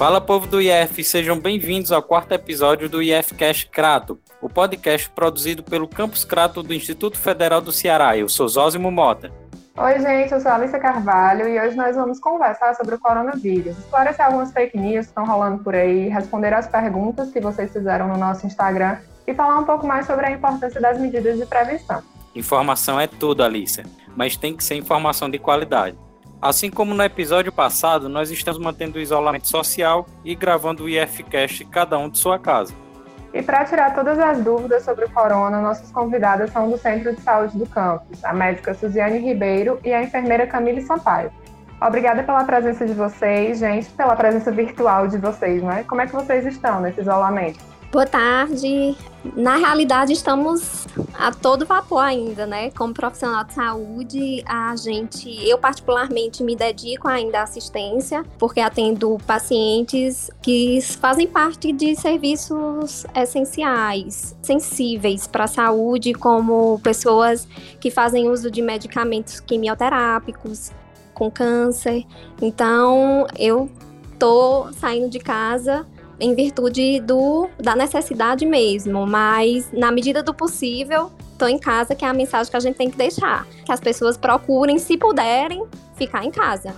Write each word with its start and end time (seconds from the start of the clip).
Fala 0.00 0.18
povo 0.18 0.46
do 0.46 0.62
IF, 0.62 1.04
sejam 1.04 1.38
bem-vindos 1.38 1.92
ao 1.92 2.02
quarto 2.02 2.32
episódio 2.32 2.88
do 2.88 3.02
IFcast 3.02 3.68
Crato, 3.68 4.18
o 4.40 4.48
podcast 4.48 5.10
produzido 5.10 5.62
pelo 5.62 5.86
Campus 5.86 6.24
Crato 6.24 6.62
do 6.62 6.72
Instituto 6.72 7.18
Federal 7.18 7.60
do 7.60 7.70
Ceará. 7.70 8.16
Eu 8.16 8.26
sou 8.26 8.48
Zózimo 8.48 8.90
Mota. 8.90 9.30
Oi, 9.76 10.00
gente, 10.00 10.32
eu 10.32 10.40
sou 10.40 10.52
a 10.52 10.54
Alicia 10.54 10.78
Carvalho 10.78 11.46
e 11.46 11.60
hoje 11.60 11.76
nós 11.76 11.96
vamos 11.96 12.18
conversar 12.18 12.74
sobre 12.76 12.94
o 12.94 12.98
coronavírus, 12.98 13.76
esclarecer 13.76 14.24
algumas 14.24 14.50
fake 14.54 14.78
news 14.78 15.04
que 15.04 15.10
estão 15.10 15.26
rolando 15.26 15.62
por 15.62 15.74
aí, 15.74 16.08
responder 16.08 16.54
as 16.54 16.66
perguntas 16.66 17.30
que 17.30 17.38
vocês 17.38 17.70
fizeram 17.70 18.08
no 18.08 18.16
nosso 18.16 18.46
Instagram 18.46 18.96
e 19.26 19.34
falar 19.34 19.58
um 19.58 19.64
pouco 19.64 19.86
mais 19.86 20.06
sobre 20.06 20.24
a 20.24 20.30
importância 20.30 20.80
das 20.80 20.98
medidas 20.98 21.38
de 21.38 21.44
prevenção. 21.44 22.02
Informação 22.34 22.98
é 22.98 23.06
tudo, 23.06 23.44
Alicia, 23.44 23.84
mas 24.16 24.34
tem 24.34 24.56
que 24.56 24.64
ser 24.64 24.76
informação 24.76 25.28
de 25.28 25.38
qualidade. 25.38 25.94
Assim 26.42 26.70
como 26.70 26.94
no 26.94 27.02
episódio 27.02 27.52
passado, 27.52 28.08
nós 28.08 28.30
estamos 28.30 28.58
mantendo 28.58 28.98
o 28.98 29.00
isolamento 29.00 29.46
social 29.46 30.06
e 30.24 30.34
gravando 30.34 30.84
o 30.84 30.88
IFCast 30.88 31.66
cada 31.66 31.98
um 31.98 32.08
de 32.08 32.16
sua 32.16 32.38
casa. 32.38 32.72
E 33.34 33.42
para 33.42 33.62
tirar 33.66 33.94
todas 33.94 34.18
as 34.18 34.42
dúvidas 34.42 34.82
sobre 34.82 35.04
o 35.04 35.10
corona, 35.10 35.60
nossas 35.60 35.92
convidadas 35.92 36.50
são 36.50 36.70
do 36.70 36.78
Centro 36.78 37.14
de 37.14 37.20
Saúde 37.20 37.58
do 37.58 37.66
Campus, 37.66 38.24
a 38.24 38.32
médica 38.32 38.72
Suziane 38.72 39.18
Ribeiro 39.18 39.78
e 39.84 39.92
a 39.92 40.02
enfermeira 40.02 40.46
Camille 40.46 40.80
Sampaio. 40.80 41.30
Obrigada 41.78 42.22
pela 42.22 42.42
presença 42.44 42.86
de 42.86 42.94
vocês, 42.94 43.58
gente, 43.58 43.90
pela 43.90 44.16
presença 44.16 44.50
virtual 44.50 45.08
de 45.08 45.18
vocês, 45.18 45.62
né? 45.62 45.84
Como 45.86 46.00
é 46.00 46.06
que 46.06 46.12
vocês 46.12 46.46
estão 46.46 46.80
nesse 46.80 47.02
isolamento? 47.02 47.69
Boa 47.92 48.06
tarde. 48.06 48.96
Na 49.34 49.56
realidade, 49.56 50.12
estamos 50.12 50.86
a 51.12 51.32
todo 51.32 51.66
vapor 51.66 52.04
ainda, 52.04 52.46
né? 52.46 52.70
Como 52.70 52.94
profissional 52.94 53.42
de 53.42 53.52
saúde, 53.52 54.44
a 54.46 54.76
gente, 54.76 55.28
eu 55.48 55.58
particularmente 55.58 56.44
me 56.44 56.54
dedico 56.54 57.08
ainda 57.08 57.40
à 57.40 57.42
assistência, 57.42 58.24
porque 58.38 58.60
atendo 58.60 59.18
pacientes 59.26 60.30
que 60.40 60.80
fazem 61.00 61.26
parte 61.26 61.72
de 61.72 61.96
serviços 61.96 63.04
essenciais, 63.12 64.36
sensíveis 64.40 65.26
para 65.26 65.44
a 65.44 65.48
saúde, 65.48 66.14
como 66.14 66.78
pessoas 66.84 67.48
que 67.80 67.90
fazem 67.90 68.30
uso 68.30 68.52
de 68.52 68.62
medicamentos 68.62 69.40
quimioterápicos 69.40 70.70
com 71.12 71.28
câncer. 71.28 72.06
Então, 72.40 73.26
eu 73.36 73.68
tô 74.16 74.72
saindo 74.74 75.10
de 75.10 75.18
casa 75.18 75.84
em 76.20 76.34
virtude 76.34 77.00
do, 77.00 77.48
da 77.58 77.74
necessidade 77.74 78.44
mesmo, 78.44 79.06
mas 79.06 79.72
na 79.72 79.90
medida 79.90 80.22
do 80.22 80.34
possível, 80.34 81.10
estou 81.32 81.48
em 81.48 81.58
casa, 81.58 81.94
que 81.94 82.04
é 82.04 82.08
a 82.08 82.12
mensagem 82.12 82.50
que 82.50 82.56
a 82.56 82.60
gente 82.60 82.76
tem 82.76 82.90
que 82.90 82.96
deixar. 82.96 83.46
Que 83.64 83.72
as 83.72 83.80
pessoas 83.80 84.18
procurem, 84.18 84.78
se 84.78 84.98
puderem, 84.98 85.64
ficar 85.96 86.24
em 86.24 86.30
casa. 86.30 86.74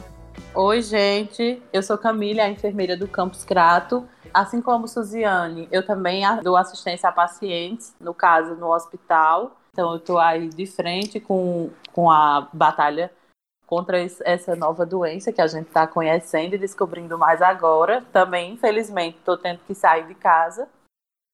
Oi, 0.55 0.81
gente. 0.81 1.61
Eu 1.73 1.83
sou 1.83 1.98
Camila, 1.98 2.45
a 2.45 2.48
enfermeira 2.48 2.97
do 2.97 3.09
Campus 3.09 3.45
Crato. 3.45 4.07
Assim 4.33 4.63
como 4.63 4.87
Suziane, 4.87 5.69
eu 5.70 5.85
também 5.85 6.23
dou 6.43 6.57
assistência 6.57 7.09
a 7.09 7.13
pacientes, 7.13 7.95
no 8.01 8.15
caso, 8.15 8.55
no 8.55 8.73
hospital. 8.73 9.57
Então, 9.73 9.91
eu 9.91 9.97
estou 9.97 10.19
aí 10.19 10.48
de 10.48 10.67
frente 10.67 11.19
com, 11.19 11.70
com 11.93 12.11
a 12.11 12.48
batalha 12.53 13.11
contra 13.73 13.97
essa 14.27 14.55
nova 14.55 14.84
doença 14.84 15.33
que 15.33 15.41
a 15.41 15.47
gente 15.47 15.69
está 15.69 15.87
conhecendo 15.87 16.55
e 16.55 16.59
descobrindo 16.59 17.17
mais 17.17 17.41
agora. 17.41 18.05
Também, 18.12 18.53
infelizmente, 18.53 19.17
estou 19.17 19.39
tendo 19.39 19.61
que 19.67 19.75
sair 19.75 20.06
de 20.06 20.14
casa 20.14 20.69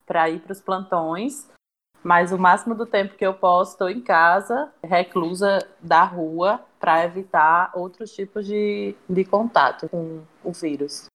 para 0.07 0.31
ir 0.31 0.39
para 0.39 0.53
os 0.53 0.61
plantões, 0.61 1.51
mas 2.01 2.31
o 2.31 2.39
máximo 2.39 2.77
do 2.77 2.87
tempo 2.87 3.17
que 3.17 3.27
eu 3.27 3.35
posso 3.35 3.73
estou 3.73 3.91
em 3.91 4.01
casa, 4.01 4.73
reclusa 4.85 5.69
da 5.81 6.05
rua, 6.05 6.65
para 6.79 7.05
evitar 7.05 7.73
outros 7.75 8.15
tipos 8.15 8.47
de, 8.47 8.95
de 9.11 9.25
contato 9.25 9.89
com 9.89 10.23
o 10.45 10.53
vírus. 10.53 11.07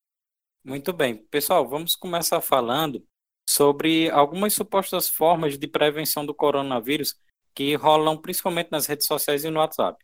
Muito 0.61 0.91
bem. 0.91 1.15
Pessoal, 1.31 1.65
vamos 1.65 1.95
começar 1.95 2.41
falando 2.41 3.02
sobre 3.49 4.09
algumas 4.09 4.53
supostas 4.53 5.08
formas 5.08 5.58
de 5.58 5.69
prevenção 5.69 6.25
do 6.25 6.35
coronavírus 6.35 7.15
que 7.55 7.75
rolam 7.75 8.17
principalmente 8.17 8.73
nas 8.73 8.87
redes 8.87 9.08
sociais 9.08 9.45
e 9.45 9.49
no 9.49 9.61
WhatsApp 9.61 10.03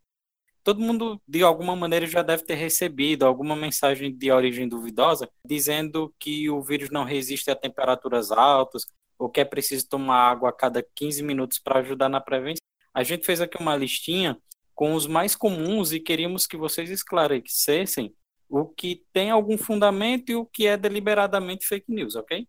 todo 0.69 0.81
mundo, 0.81 1.19
de 1.27 1.41
alguma 1.41 1.75
maneira, 1.75 2.05
já 2.05 2.21
deve 2.21 2.43
ter 2.43 2.53
recebido 2.53 3.25
alguma 3.25 3.55
mensagem 3.55 4.15
de 4.15 4.31
origem 4.31 4.69
duvidosa 4.69 5.27
dizendo 5.43 6.13
que 6.19 6.47
o 6.47 6.61
vírus 6.61 6.91
não 6.91 7.03
resiste 7.03 7.49
a 7.49 7.55
temperaturas 7.55 8.31
altas 8.31 8.85
ou 9.17 9.31
que 9.31 9.41
é 9.41 9.45
preciso 9.45 9.89
tomar 9.89 10.29
água 10.29 10.49
a 10.49 10.53
cada 10.53 10.85
15 10.93 11.23
minutos 11.23 11.57
para 11.57 11.79
ajudar 11.79 12.07
na 12.07 12.21
prevenção. 12.21 12.61
A 12.93 13.01
gente 13.01 13.25
fez 13.25 13.41
aqui 13.41 13.57
uma 13.59 13.75
listinha 13.75 14.37
com 14.75 14.93
os 14.93 15.07
mais 15.07 15.35
comuns 15.35 15.91
e 15.91 15.99
queríamos 15.99 16.45
que 16.45 16.55
vocês 16.55 16.91
esclarecessem 16.91 18.13
o 18.47 18.67
que 18.67 19.03
tem 19.11 19.31
algum 19.31 19.57
fundamento 19.57 20.29
e 20.29 20.35
o 20.35 20.45
que 20.45 20.67
é 20.67 20.77
deliberadamente 20.77 21.65
fake 21.65 21.91
news, 21.91 22.15
ok? 22.15 22.47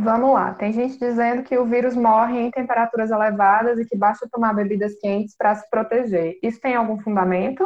Vamos 0.00 0.32
lá. 0.32 0.54
Tem 0.54 0.72
gente 0.72 0.96
dizendo 0.96 1.42
que 1.42 1.58
o 1.58 1.66
vírus 1.66 1.96
morre 1.96 2.38
em 2.38 2.50
temperaturas 2.52 3.10
elevadas 3.10 3.80
e 3.80 3.84
que 3.84 3.96
basta 3.96 4.28
tomar 4.30 4.54
bebidas 4.54 4.94
quentes 5.00 5.34
para 5.36 5.56
se 5.56 5.68
proteger. 5.68 6.38
Isso 6.40 6.60
tem 6.60 6.76
algum 6.76 7.00
fundamento? 7.00 7.64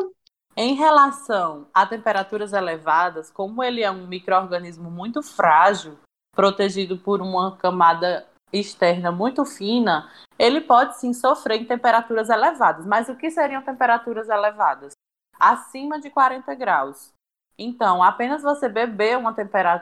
Em 0.56 0.74
relação 0.74 1.66
a 1.74 1.84
temperaturas 1.84 2.54
elevadas, 2.54 3.30
como 3.30 3.62
ele 3.62 3.82
é 3.82 3.90
um 3.90 4.06
microorganismo 4.06 4.90
muito 4.90 5.22
frágil, 5.22 5.98
protegido 6.34 6.96
por 6.96 7.20
uma 7.20 7.56
camada 7.58 8.26
externa 8.50 9.12
muito 9.12 9.44
fina, 9.44 10.10
ele 10.38 10.62
pode 10.62 10.98
sim 10.98 11.12
sofrer 11.12 11.60
em 11.60 11.66
temperaturas 11.66 12.30
elevadas. 12.30 12.86
Mas 12.86 13.10
o 13.10 13.16
que 13.16 13.30
seriam 13.30 13.62
temperaturas 13.62 14.30
elevadas? 14.30 14.92
Acima 15.38 16.00
de 16.00 16.08
40 16.08 16.54
graus. 16.54 17.12
Então, 17.58 18.02
apenas 18.02 18.42
você 18.42 18.70
beber 18.70 19.18
uma, 19.18 19.34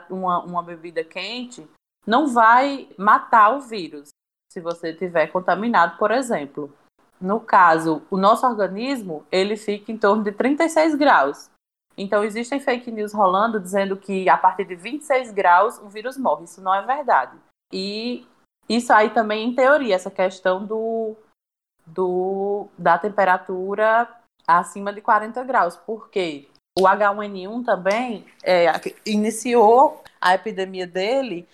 uma, 0.09 0.43
uma 0.43 0.63
bebida 0.63 1.03
quente 1.03 1.65
não 2.05 2.27
vai 2.27 2.89
matar 2.97 3.55
o 3.55 3.61
vírus 3.61 4.09
se 4.51 4.59
você 4.59 4.93
tiver 4.93 5.27
contaminado, 5.27 5.97
por 5.97 6.11
exemplo. 6.11 6.73
No 7.19 7.39
caso, 7.39 8.01
o 8.09 8.17
nosso 8.17 8.45
organismo, 8.45 9.25
ele 9.31 9.55
fica 9.55 9.91
em 9.91 9.97
torno 9.97 10.23
de 10.23 10.31
36 10.31 10.95
graus. 10.95 11.49
Então, 11.97 12.23
existem 12.23 12.59
fake 12.59 12.91
news 12.91 13.13
rolando 13.13 13.59
dizendo 13.59 13.95
que 13.95 14.27
a 14.27 14.37
partir 14.37 14.65
de 14.65 14.75
26 14.75 15.31
graus 15.31 15.77
o 15.77 15.87
vírus 15.87 16.17
morre. 16.17 16.45
Isso 16.45 16.61
não 16.61 16.73
é 16.73 16.81
verdade. 16.81 17.37
E 17.71 18.25
isso 18.67 18.91
aí 18.91 19.09
também, 19.11 19.47
em 19.47 19.55
teoria, 19.55 19.95
essa 19.95 20.09
questão 20.09 20.65
do, 20.65 21.15
do 21.85 22.67
da 22.77 22.97
temperatura 22.97 24.09
acima 24.47 24.91
de 24.91 25.01
40 25.01 25.43
graus. 25.43 25.75
Por 25.75 26.09
quê? 26.09 26.49
O 26.77 26.83
H1N1 26.83 27.65
também 27.65 28.25
é, 28.43 28.65
iniciou 29.05 30.01
a 30.19 30.33
epidemia 30.33 30.87
dele 30.87 31.47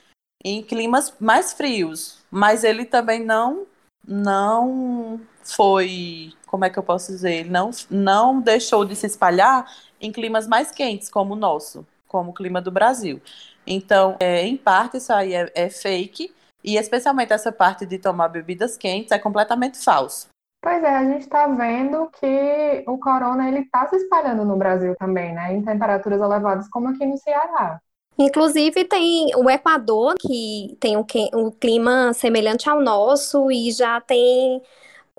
em 0.43 0.61
climas 0.61 1.13
mais 1.19 1.53
frios, 1.53 2.23
mas 2.31 2.63
ele 2.63 2.85
também 2.85 3.23
não 3.23 3.65
não 4.07 5.19
foi, 5.43 6.31
como 6.45 6.63
é 6.63 6.69
que 6.69 6.79
eu 6.79 6.83
posso 6.83 7.11
dizer, 7.11 7.45
não 7.45 7.71
não 7.89 8.39
deixou 8.39 8.85
de 8.85 8.95
se 8.95 9.05
espalhar 9.05 9.65
em 9.99 10.11
climas 10.11 10.47
mais 10.47 10.71
quentes 10.71 11.09
como 11.09 11.33
o 11.33 11.37
nosso, 11.37 11.85
como 12.07 12.31
o 12.31 12.33
clima 12.33 12.61
do 12.61 12.71
Brasil. 12.71 13.21
Então, 13.65 14.15
é, 14.19 14.43
em 14.43 14.55
parte 14.55 14.97
isso 14.97 15.11
aí 15.11 15.33
é, 15.33 15.51
é 15.53 15.69
fake 15.69 16.33
e 16.63 16.77
especialmente 16.77 17.33
essa 17.33 17.51
parte 17.51 17.85
de 17.85 17.97
tomar 17.97 18.29
bebidas 18.29 18.77
quentes 18.77 19.11
é 19.11 19.19
completamente 19.19 19.77
falso. 19.83 20.27
Pois 20.61 20.83
é, 20.83 20.95
a 20.95 21.03
gente 21.03 21.21
está 21.21 21.47
vendo 21.47 22.09
que 22.19 22.83
o 22.87 22.97
corona 22.97 23.47
ele 23.47 23.59
está 23.59 23.87
se 23.87 23.95
espalhando 23.95 24.43
no 24.43 24.57
Brasil 24.57 24.95
também, 24.97 25.33
né? 25.33 25.53
Em 25.53 25.63
temperaturas 25.63 26.19
elevadas, 26.19 26.67
como 26.69 26.89
aqui 26.89 27.05
no 27.05 27.17
Ceará. 27.17 27.79
Inclusive, 28.19 28.83
tem 28.85 29.31
o 29.35 29.49
Equador, 29.49 30.15
que 30.19 30.75
tem 30.79 30.97
um, 30.97 31.05
um 31.35 31.51
clima 31.51 32.13
semelhante 32.13 32.67
ao 32.67 32.81
nosso 32.81 33.51
e 33.51 33.71
já 33.71 34.01
tem 34.01 34.61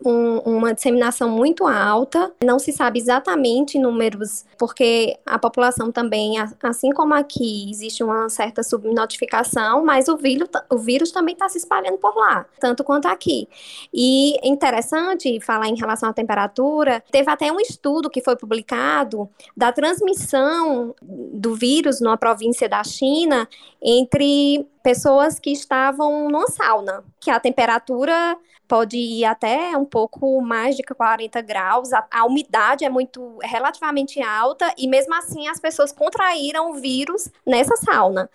um, 0.04 0.38
uma 0.38 0.74
disseminação 0.74 1.28
muito 1.28 1.66
alta. 1.66 2.32
Não 2.44 2.58
se 2.58 2.72
sabe 2.72 2.98
exatamente 2.98 3.78
números, 3.78 4.44
porque 4.58 5.18
a 5.24 5.38
população 5.38 5.90
também, 5.90 6.34
assim 6.62 6.90
como 6.90 7.14
aqui, 7.14 7.70
existe 7.70 8.02
uma 8.02 8.28
certa 8.28 8.62
subnotificação, 8.62 9.84
mas 9.84 10.08
o 10.08 10.16
vírus, 10.16 10.48
o 10.70 10.78
vírus 10.78 11.10
também 11.10 11.32
está 11.34 11.48
se 11.48 11.58
espalhando 11.58 11.98
por 11.98 12.16
lá, 12.16 12.46
tanto 12.60 12.84
quanto 12.84 13.06
aqui. 13.06 13.48
E 13.92 14.36
interessante 14.46 15.40
falar 15.40 15.68
em 15.68 15.76
relação 15.76 16.08
à 16.08 16.12
temperatura, 16.12 17.02
teve 17.10 17.30
até 17.30 17.50
um 17.52 17.60
estudo 17.60 18.10
que 18.10 18.20
foi 18.20 18.36
publicado 18.36 19.28
da 19.56 19.72
transmissão 19.72 20.94
do 21.02 21.54
vírus 21.54 22.00
numa 22.00 22.16
província 22.16 22.68
da 22.68 22.82
China 22.84 23.48
entre 23.80 24.66
pessoas 24.88 25.38
que 25.38 25.52
estavam 25.52 26.30
numa 26.30 26.46
sauna, 26.46 27.04
que 27.20 27.30
a 27.30 27.38
temperatura 27.38 28.38
pode 28.66 28.96
ir 28.96 29.22
até 29.26 29.76
um 29.76 29.84
pouco 29.84 30.40
mais 30.40 30.76
de 30.76 30.82
40 30.82 31.42
graus, 31.42 31.92
a, 31.92 32.06
a 32.10 32.24
umidade 32.24 32.86
é 32.86 32.88
muito 32.88 33.38
é 33.42 33.46
relativamente 33.46 34.22
alta 34.22 34.72
e 34.78 34.88
mesmo 34.88 35.14
assim 35.14 35.46
as 35.46 35.60
pessoas 35.60 35.92
contraíram 35.92 36.70
o 36.70 36.74
vírus 36.76 37.30
nessa 37.46 37.76
sauna. 37.76 38.30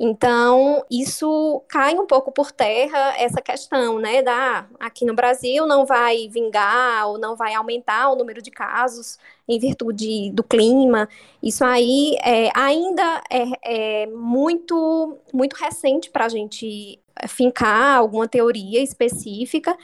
Então, 0.00 0.84
isso 0.88 1.60
cai 1.68 1.98
um 1.98 2.06
pouco 2.06 2.30
por 2.30 2.52
terra 2.52 3.14
essa 3.18 3.42
questão, 3.42 3.98
né, 3.98 4.22
da 4.22 4.66
aqui 4.78 5.04
no 5.04 5.12
Brasil 5.12 5.66
não 5.66 5.84
vai 5.84 6.28
vingar 6.28 7.08
ou 7.08 7.18
não 7.18 7.34
vai 7.34 7.54
aumentar 7.54 8.08
o 8.10 8.14
número 8.14 8.40
de 8.40 8.50
casos 8.50 9.18
em 9.48 9.58
virtude 9.58 10.30
do 10.32 10.44
clima. 10.44 11.08
Isso 11.42 11.64
aí 11.64 12.16
é, 12.22 12.50
ainda 12.54 13.22
é, 13.28 14.04
é 14.04 14.06
muito, 14.06 15.18
muito 15.32 15.54
recente 15.56 16.10
para 16.10 16.26
a 16.26 16.28
gente 16.28 17.00
fincar 17.26 17.96
alguma 17.98 18.28
teoria 18.28 18.80
específica, 18.80 19.76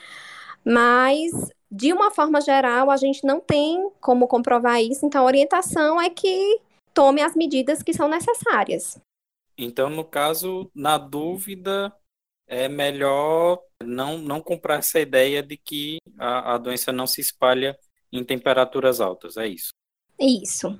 mas 0.63 1.31
de 1.69 1.91
uma 1.91 2.09
forma 2.11 2.39
geral 2.39 2.89
a 2.89 2.95
gente 2.95 3.25
não 3.25 3.41
tem 3.41 3.89
como 3.99 4.27
comprovar 4.27 4.81
isso. 4.81 5.05
Então, 5.05 5.23
a 5.23 5.25
orientação 5.25 6.01
é 6.01 6.09
que 6.09 6.61
tome 6.93 7.21
as 7.21 7.35
medidas 7.35 7.83
que 7.83 7.93
são 7.93 8.07
necessárias. 8.07 8.97
Então, 9.57 9.89
no 9.89 10.03
caso, 10.03 10.69
na 10.75 10.97
dúvida, 10.97 11.93
é 12.47 12.67
melhor 12.67 13.61
não, 13.83 14.17
não 14.17 14.41
comprar 14.41 14.79
essa 14.79 14.99
ideia 14.99 15.41
de 15.41 15.57
que 15.57 15.97
a, 16.17 16.55
a 16.55 16.57
doença 16.57 16.91
não 16.91 17.07
se 17.07 17.21
espalha 17.21 17.77
em 18.11 18.23
temperaturas 18.23 19.01
altas, 19.01 19.37
é 19.37 19.47
isso? 19.47 19.69
Isso. 20.19 20.77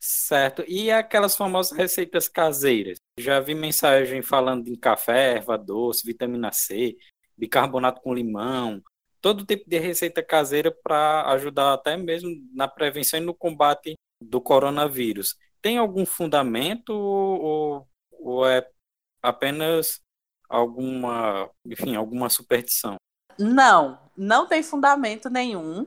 Certo. 0.00 0.64
E 0.66 0.90
aquelas 0.90 1.36
famosas 1.36 1.76
receitas 1.76 2.28
caseiras? 2.28 2.98
Já 3.18 3.40
vi 3.40 3.54
mensagem 3.54 4.22
falando 4.22 4.68
em 4.68 4.76
café, 4.76 5.36
erva 5.36 5.58
doce, 5.58 6.06
vitamina 6.06 6.52
C, 6.52 6.96
bicarbonato 7.36 8.00
com 8.00 8.14
limão, 8.14 8.82
todo 9.20 9.44
tipo 9.44 9.68
de 9.68 9.78
receita 9.78 10.22
caseira 10.22 10.70
para 10.70 11.30
ajudar 11.32 11.74
até 11.74 11.96
mesmo 11.96 12.30
na 12.52 12.68
prevenção 12.68 13.20
e 13.20 13.24
no 13.24 13.34
combate 13.34 13.94
do 14.20 14.40
coronavírus 14.40 15.36
tem 15.60 15.78
algum 15.78 16.06
fundamento 16.06 16.90
ou, 16.92 17.88
ou 18.12 18.46
é 18.46 18.66
apenas 19.22 20.00
alguma, 20.48 21.50
enfim, 21.64 21.96
alguma 21.96 22.28
superstição? 22.28 22.96
Não, 23.38 23.98
não 24.16 24.46
tem 24.46 24.62
fundamento 24.62 25.28
nenhum. 25.30 25.86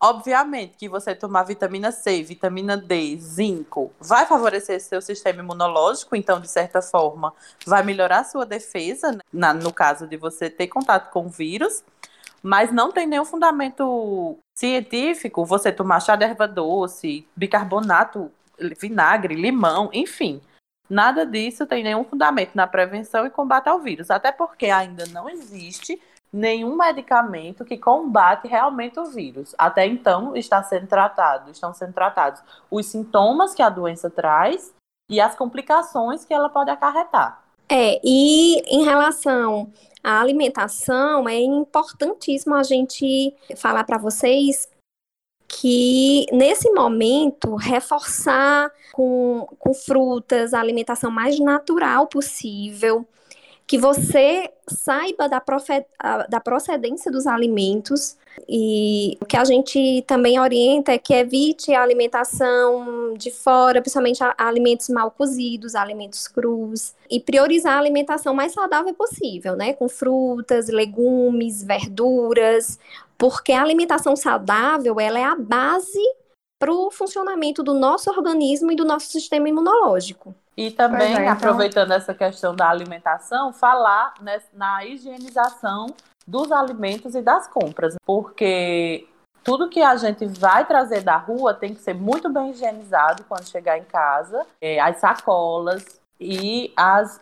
Obviamente 0.00 0.76
que 0.76 0.88
você 0.88 1.12
tomar 1.12 1.42
vitamina 1.42 1.90
C, 1.90 2.22
vitamina 2.22 2.76
D, 2.76 3.16
zinco, 3.16 3.92
vai 3.98 4.26
favorecer 4.26 4.80
seu 4.80 5.02
sistema 5.02 5.40
imunológico, 5.42 6.14
então, 6.14 6.40
de 6.40 6.48
certa 6.48 6.80
forma, 6.80 7.34
vai 7.66 7.82
melhorar 7.82 8.22
sua 8.22 8.46
defesa, 8.46 9.10
né? 9.10 9.18
Na, 9.32 9.52
no 9.52 9.72
caso 9.72 10.06
de 10.06 10.16
você 10.16 10.48
ter 10.48 10.68
contato 10.68 11.10
com 11.10 11.26
o 11.26 11.28
vírus, 11.28 11.82
mas 12.40 12.72
não 12.72 12.92
tem 12.92 13.08
nenhum 13.08 13.24
fundamento 13.24 14.38
científico 14.56 15.44
você 15.44 15.72
tomar 15.72 15.98
chá 15.98 16.14
de 16.14 16.24
erva 16.24 16.46
doce, 16.46 17.26
bicarbonato 17.34 18.30
vinagre, 18.78 19.34
limão, 19.34 19.90
enfim. 19.92 20.40
Nada 20.88 21.26
disso 21.26 21.66
tem 21.66 21.82
nenhum 21.82 22.04
fundamento 22.04 22.54
na 22.54 22.66
prevenção 22.66 23.26
e 23.26 23.30
combate 23.30 23.68
ao 23.68 23.80
vírus, 23.80 24.10
até 24.10 24.32
porque 24.32 24.66
ainda 24.66 25.04
não 25.06 25.28
existe 25.28 26.00
nenhum 26.32 26.76
medicamento 26.76 27.64
que 27.64 27.76
combate 27.76 28.48
realmente 28.48 28.98
o 28.98 29.06
vírus. 29.06 29.54
Até 29.58 29.86
então 29.86 30.36
está 30.36 30.62
sendo 30.62 30.86
tratado, 30.86 31.50
estão 31.50 31.74
sendo 31.74 31.92
tratados 31.92 32.42
os 32.70 32.86
sintomas 32.86 33.54
que 33.54 33.62
a 33.62 33.68
doença 33.68 34.10
traz 34.10 34.74
e 35.10 35.20
as 35.20 35.34
complicações 35.34 36.24
que 36.24 36.34
ela 36.34 36.48
pode 36.48 36.70
acarretar. 36.70 37.42
É, 37.68 38.00
e 38.02 38.60
em 38.66 38.84
relação 38.84 39.70
à 40.02 40.20
alimentação, 40.20 41.28
é 41.28 41.38
importantíssimo 41.38 42.54
a 42.54 42.62
gente 42.62 43.34
falar 43.56 43.84
para 43.84 43.98
vocês 43.98 44.68
que 45.48 46.26
nesse 46.30 46.70
momento 46.70 47.56
reforçar 47.56 48.70
com, 48.92 49.48
com 49.58 49.72
frutas, 49.72 50.52
a 50.52 50.60
alimentação 50.60 51.10
mais 51.10 51.40
natural 51.40 52.06
possível, 52.06 53.06
que 53.66 53.78
você 53.78 54.50
saiba 54.66 55.28
da, 55.28 55.42
da 56.28 56.40
procedência 56.40 57.10
dos 57.10 57.26
alimentos 57.26 58.16
e 58.48 59.16
o 59.20 59.26
que 59.26 59.36
a 59.36 59.44
gente 59.44 60.04
também 60.06 60.38
orienta 60.38 60.92
é 60.92 60.98
que 60.98 61.14
evite 61.14 61.72
a 61.74 61.82
alimentação 61.82 63.14
de 63.14 63.30
fora, 63.30 63.80
principalmente 63.80 64.20
alimentos 64.36 64.88
mal 64.88 65.10
cozidos, 65.10 65.74
alimentos 65.74 66.28
crus, 66.28 66.94
e 67.10 67.18
priorizar 67.18 67.74
a 67.74 67.78
alimentação 67.78 68.34
mais 68.34 68.52
saudável 68.52 68.94
possível, 68.94 69.56
né? 69.56 69.72
Com 69.72 69.88
frutas, 69.88 70.68
legumes, 70.68 71.62
verduras, 71.62 72.78
porque 73.18 73.52
a 73.52 73.60
alimentação 73.60 74.14
saudável 74.14 75.00
ela 75.00 75.18
é 75.18 75.24
a 75.24 75.36
base 75.36 76.02
para 76.58 76.72
o 76.72 76.90
funcionamento 76.90 77.62
do 77.62 77.74
nosso 77.74 78.10
organismo 78.10 78.72
e 78.72 78.76
do 78.76 78.84
nosso 78.84 79.06
sistema 79.06 79.48
imunológico. 79.48 80.34
E 80.56 80.70
também, 80.70 81.14
é, 81.14 81.20
então... 81.20 81.32
aproveitando 81.32 81.92
essa 81.92 82.14
questão 82.14 82.54
da 82.54 82.68
alimentação, 82.68 83.52
falar 83.52 84.14
né, 84.20 84.40
na 84.52 84.84
higienização 84.84 85.86
dos 86.26 86.50
alimentos 86.50 87.14
e 87.14 87.22
das 87.22 87.46
compras, 87.46 87.94
porque 88.04 89.06
tudo 89.44 89.68
que 89.68 89.80
a 89.80 89.96
gente 89.96 90.26
vai 90.26 90.66
trazer 90.66 91.00
da 91.00 91.16
rua 91.16 91.54
tem 91.54 91.74
que 91.74 91.80
ser 91.80 91.94
muito 91.94 92.28
bem 92.28 92.50
higienizado 92.50 93.24
quando 93.28 93.48
chegar 93.48 93.78
em 93.78 93.84
casa. 93.84 94.44
É, 94.60 94.80
as 94.80 94.98
sacolas, 94.98 96.00
e 96.20 96.72
as, 96.76 97.20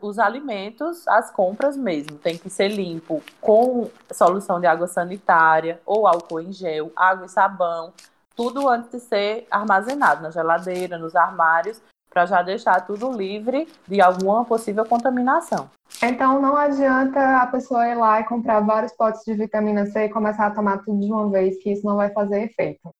os 0.00 0.18
alimentos, 0.18 1.06
as 1.06 1.30
compras 1.30 1.76
mesmo, 1.76 2.16
tem 2.16 2.38
que 2.38 2.48
ser 2.48 2.68
limpo 2.68 3.22
com 3.40 3.90
solução 4.12 4.58
de 4.58 4.66
água 4.66 4.86
sanitária 4.86 5.80
ou 5.84 6.06
álcool 6.06 6.40
em 6.40 6.52
gel, 6.52 6.90
água 6.96 7.26
e 7.26 7.28
sabão, 7.28 7.92
tudo 8.34 8.68
antes 8.68 8.90
de 8.90 9.00
ser 9.00 9.46
armazenado 9.50 10.22
na 10.22 10.30
geladeira, 10.30 10.96
nos 10.96 11.14
armários, 11.14 11.80
para 12.08 12.24
já 12.24 12.42
deixar 12.42 12.86
tudo 12.86 13.12
livre 13.12 13.68
de 13.86 14.00
alguma 14.00 14.44
possível 14.44 14.84
contaminação. 14.86 15.70
Então 16.02 16.40
não 16.40 16.56
adianta 16.56 17.38
a 17.38 17.46
pessoa 17.46 17.86
ir 17.86 17.94
lá 17.94 18.20
e 18.20 18.24
comprar 18.24 18.60
vários 18.60 18.92
potes 18.92 19.24
de 19.24 19.34
vitamina 19.34 19.84
C 19.86 20.06
e 20.06 20.08
começar 20.08 20.46
a 20.46 20.50
tomar 20.50 20.78
tudo 20.78 21.00
de 21.00 21.12
uma 21.12 21.28
vez, 21.28 21.62
que 21.62 21.72
isso 21.72 21.84
não 21.84 21.96
vai 21.96 22.10
fazer 22.10 22.44
efeito. 22.44 22.90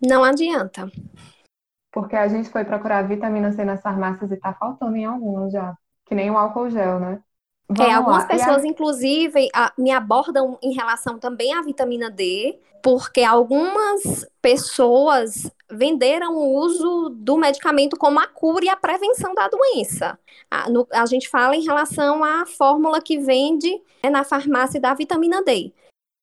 Não 0.00 0.24
adianta 0.24 0.90
porque 1.94 2.16
a 2.16 2.26
gente 2.26 2.50
foi 2.50 2.64
procurar 2.64 3.02
vitamina 3.02 3.52
C 3.52 3.64
nas 3.64 3.80
farmácias 3.80 4.32
e 4.32 4.36
tá 4.36 4.52
faltando 4.52 4.96
em 4.96 5.04
algumas 5.04 5.52
já, 5.52 5.76
que 6.04 6.12
nem 6.12 6.28
o 6.28 6.36
álcool 6.36 6.68
gel, 6.68 6.98
né? 6.98 7.20
É, 7.70 7.74
Vamos 7.74 7.92
é, 7.92 7.94
algumas 7.94 8.22
lá. 8.24 8.28
pessoas, 8.28 8.64
a... 8.64 8.66
inclusive, 8.66 9.48
a, 9.54 9.72
me 9.78 9.92
abordam 9.92 10.58
em 10.60 10.74
relação 10.74 11.20
também 11.20 11.54
à 11.54 11.62
vitamina 11.62 12.10
D, 12.10 12.58
porque 12.82 13.22
algumas 13.22 14.26
pessoas 14.42 15.48
venderam 15.70 16.34
o 16.34 16.58
uso 16.58 17.10
do 17.10 17.36
medicamento 17.36 17.96
como 17.96 18.18
a 18.18 18.26
cura 18.26 18.64
e 18.64 18.68
a 18.68 18.76
prevenção 18.76 19.32
da 19.32 19.48
doença. 19.48 20.18
A, 20.50 20.68
no, 20.68 20.86
a 20.92 21.06
gente 21.06 21.28
fala 21.28 21.54
em 21.54 21.64
relação 21.64 22.24
à 22.24 22.44
fórmula 22.44 23.00
que 23.00 23.18
vende 23.18 23.70
né, 24.02 24.10
na 24.10 24.24
farmácia 24.24 24.80
da 24.80 24.92
vitamina 24.94 25.42
D. 25.44 25.72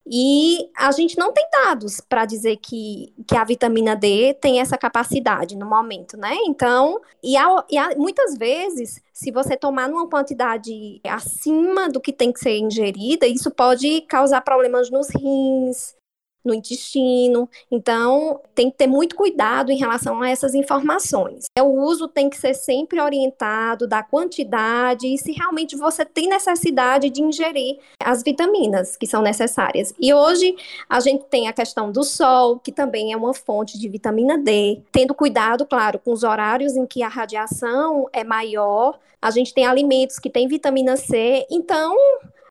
E 0.05 0.69
a 0.75 0.91
gente 0.91 1.17
não 1.17 1.31
tem 1.31 1.47
dados 1.51 2.01
para 2.01 2.25
dizer 2.25 2.57
que, 2.57 3.13
que 3.27 3.37
a 3.37 3.43
vitamina 3.43 3.95
D 3.95 4.33
tem 4.41 4.59
essa 4.59 4.77
capacidade 4.77 5.55
no 5.55 5.65
momento, 5.65 6.17
né? 6.17 6.35
Então, 6.45 6.99
e, 7.23 7.37
há, 7.37 7.63
e 7.69 7.77
há, 7.77 7.95
muitas 7.95 8.35
vezes, 8.35 9.01
se 9.13 9.31
você 9.31 9.55
tomar 9.55 9.87
numa 9.87 10.09
quantidade 10.09 10.99
acima 11.03 11.87
do 11.87 12.01
que 12.01 12.11
tem 12.11 12.31
que 12.31 12.39
ser 12.39 12.57
ingerida, 12.57 13.27
isso 13.27 13.51
pode 13.51 14.01
causar 14.01 14.41
problemas 14.41 14.89
nos 14.89 15.07
rins, 15.09 15.95
no 16.43 16.53
intestino. 16.53 17.49
Então, 17.69 18.41
tem 18.53 18.69
que 18.69 18.77
ter 18.77 18.87
muito 18.87 19.15
cuidado 19.15 19.71
em 19.71 19.77
relação 19.77 20.21
a 20.21 20.29
essas 20.29 20.53
informações. 20.53 21.45
O 21.59 21.83
uso 21.83 22.07
tem 22.07 22.29
que 22.29 22.37
ser 22.37 22.53
sempre 22.53 22.99
orientado 22.99 23.87
da 23.87 24.03
quantidade 24.03 25.07
e 25.07 25.17
se 25.17 25.31
realmente 25.31 25.75
você 25.75 26.03
tem 26.05 26.27
necessidade 26.27 27.09
de 27.09 27.21
ingerir 27.21 27.77
as 27.99 28.23
vitaminas 28.23 28.97
que 28.97 29.07
são 29.07 29.21
necessárias. 29.21 29.93
E 29.99 30.13
hoje 30.13 30.55
a 30.89 30.99
gente 30.99 31.25
tem 31.25 31.47
a 31.47 31.53
questão 31.53 31.91
do 31.91 32.03
sol, 32.03 32.59
que 32.59 32.71
também 32.71 33.13
é 33.13 33.17
uma 33.17 33.33
fonte 33.33 33.79
de 33.79 33.87
vitamina 33.87 34.37
D, 34.37 34.81
tendo 34.91 35.13
cuidado, 35.13 35.65
claro, 35.65 35.99
com 35.99 36.11
os 36.11 36.23
horários 36.23 36.75
em 36.75 36.85
que 36.85 37.03
a 37.03 37.07
radiação 37.07 38.07
é 38.11 38.23
maior. 38.23 38.99
A 39.21 39.29
gente 39.29 39.53
tem 39.53 39.65
alimentos 39.65 40.17
que 40.17 40.29
têm 40.29 40.47
vitamina 40.47 40.97
C, 40.97 41.45
então 41.49 41.95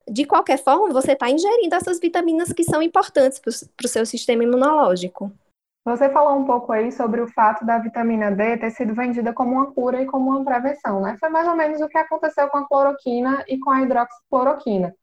de 0.09 0.25
qualquer 0.25 0.57
forma, 0.57 0.93
você 0.93 1.13
está 1.13 1.29
ingerindo 1.29 1.75
essas 1.75 1.99
vitaminas 1.99 2.51
que 2.53 2.63
são 2.63 2.81
importantes 2.81 3.39
para 3.39 3.85
o 3.85 3.89
seu 3.89 4.05
sistema 4.05 4.43
imunológico. 4.43 5.31
Você 5.83 6.09
falou 6.09 6.37
um 6.37 6.45
pouco 6.45 6.71
aí 6.71 6.91
sobre 6.91 7.21
o 7.21 7.27
fato 7.27 7.65
da 7.65 7.79
vitamina 7.79 8.29
D 8.31 8.57
ter 8.57 8.69
sido 8.69 8.93
vendida 8.93 9.33
como 9.33 9.53
uma 9.53 9.71
cura 9.71 10.01
e 10.01 10.05
como 10.05 10.29
uma 10.29 10.45
prevenção, 10.45 11.01
né? 11.01 11.17
Foi 11.19 11.29
mais 11.29 11.47
ou 11.47 11.55
menos 11.55 11.81
o 11.81 11.87
que 11.87 11.97
aconteceu 11.97 12.47
com 12.49 12.59
a 12.59 12.67
cloroquina 12.67 13.43
e 13.47 13.57
com 13.57 13.71
a 13.71 13.81
hidroxicloroquina. 13.81 14.93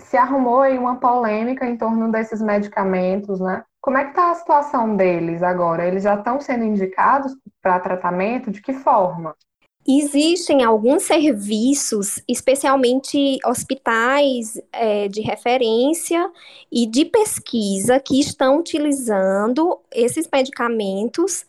Se 0.00 0.16
arrumou 0.16 0.62
aí 0.62 0.78
uma 0.78 0.98
polêmica 0.98 1.66
em 1.66 1.76
torno 1.76 2.10
desses 2.10 2.40
medicamentos, 2.40 3.40
né? 3.40 3.62
Como 3.82 3.98
é 3.98 4.04
que 4.04 4.10
está 4.10 4.30
a 4.30 4.34
situação 4.34 4.96
deles 4.96 5.42
agora? 5.42 5.86
Eles 5.86 6.04
já 6.04 6.14
estão 6.14 6.40
sendo 6.40 6.64
indicados 6.64 7.36
para 7.60 7.80
tratamento? 7.80 8.50
De 8.50 8.62
que 8.62 8.72
forma? 8.72 9.36
Existem 9.86 10.62
alguns 10.62 11.02
serviços, 11.02 12.22
especialmente 12.28 13.38
hospitais 13.44 14.60
é, 14.72 15.08
de 15.08 15.20
referência 15.20 16.30
e 16.70 16.86
de 16.86 17.04
pesquisa, 17.04 17.98
que 17.98 18.20
estão 18.20 18.60
utilizando 18.60 19.80
esses 19.90 20.28
medicamentos 20.32 21.44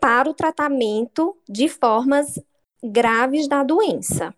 para 0.00 0.30
o 0.30 0.34
tratamento 0.34 1.36
de 1.48 1.68
formas 1.68 2.38
graves 2.82 3.48
da 3.48 3.64
doença. 3.64 4.32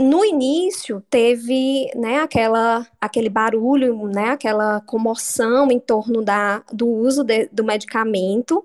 No 0.00 0.24
início 0.24 1.00
teve 1.08 1.88
né, 1.94 2.18
aquela, 2.18 2.84
aquele 3.00 3.28
barulho, 3.28 4.08
né, 4.08 4.30
aquela 4.30 4.80
comoção 4.80 5.70
em 5.70 5.78
torno 5.78 6.20
da, 6.24 6.64
do 6.72 6.88
uso 6.88 7.22
de, 7.22 7.46
do 7.52 7.62
medicamento, 7.62 8.64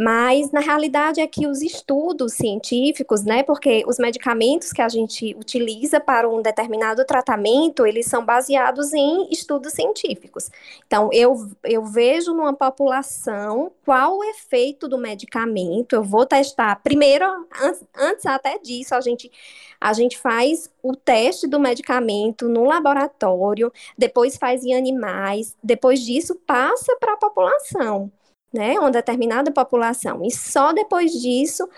mas 0.00 0.50
na 0.50 0.60
realidade 0.60 1.20
é 1.20 1.26
que 1.26 1.46
os 1.46 1.60
estudos 1.60 2.32
científicos, 2.32 3.22
né, 3.22 3.42
porque 3.42 3.84
os 3.86 3.98
medicamentos 3.98 4.72
que 4.72 4.80
a 4.80 4.88
gente 4.88 5.36
utiliza 5.38 6.00
para 6.00 6.26
um 6.26 6.40
determinado 6.40 7.04
tratamento, 7.04 7.84
eles 7.84 8.06
são 8.06 8.24
baseados 8.24 8.94
em 8.94 9.28
estudos 9.30 9.74
científicos. 9.74 10.50
Então, 10.86 11.10
eu, 11.12 11.46
eu 11.62 11.84
vejo 11.84 12.32
numa 12.32 12.54
população 12.54 13.70
qual 13.84 14.16
o 14.16 14.24
efeito 14.24 14.88
do 14.88 14.96
medicamento, 14.96 15.94
eu 15.94 16.02
vou 16.02 16.24
testar. 16.24 16.80
Primeiro, 16.82 17.26
antes, 17.60 17.84
antes 17.94 18.24
até 18.24 18.56
disso, 18.56 18.94
a 18.94 19.02
gente, 19.02 19.30
a 19.78 19.92
gente 19.92 20.16
faz 20.16 20.70
o 20.82 20.96
teste 20.96 21.46
do 21.46 21.60
medicamento 21.60 22.48
no 22.48 22.64
laboratório, 22.64 23.70
depois 23.98 24.38
faz 24.38 24.64
em 24.64 24.72
animais, 24.72 25.54
depois 25.62 26.00
disso 26.00 26.36
passa 26.46 26.96
para 26.98 27.12
a 27.12 27.18
população 27.18 28.10
né, 28.52 28.78
uma 28.78 28.90
determinada 28.90 29.50
população. 29.50 30.24
E 30.24 30.30
só 30.30 30.72
depois 30.72 31.12
disso 31.12 31.68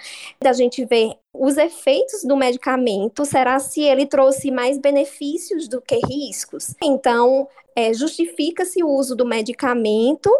a 0.44 0.52
gente 0.52 0.84
vê 0.84 1.16
os 1.32 1.56
efeitos 1.56 2.22
do 2.24 2.36
medicamento, 2.36 3.24
será 3.24 3.58
se 3.58 3.82
ele 3.82 4.06
trouxe 4.06 4.50
mais 4.50 4.78
benefícios 4.78 5.68
do 5.68 5.80
que 5.80 5.98
riscos. 6.06 6.74
Então, 6.82 7.48
é, 7.74 7.92
justifica-se 7.94 8.82
o 8.82 8.88
uso 8.88 9.16
do 9.16 9.24
medicamento 9.24 10.30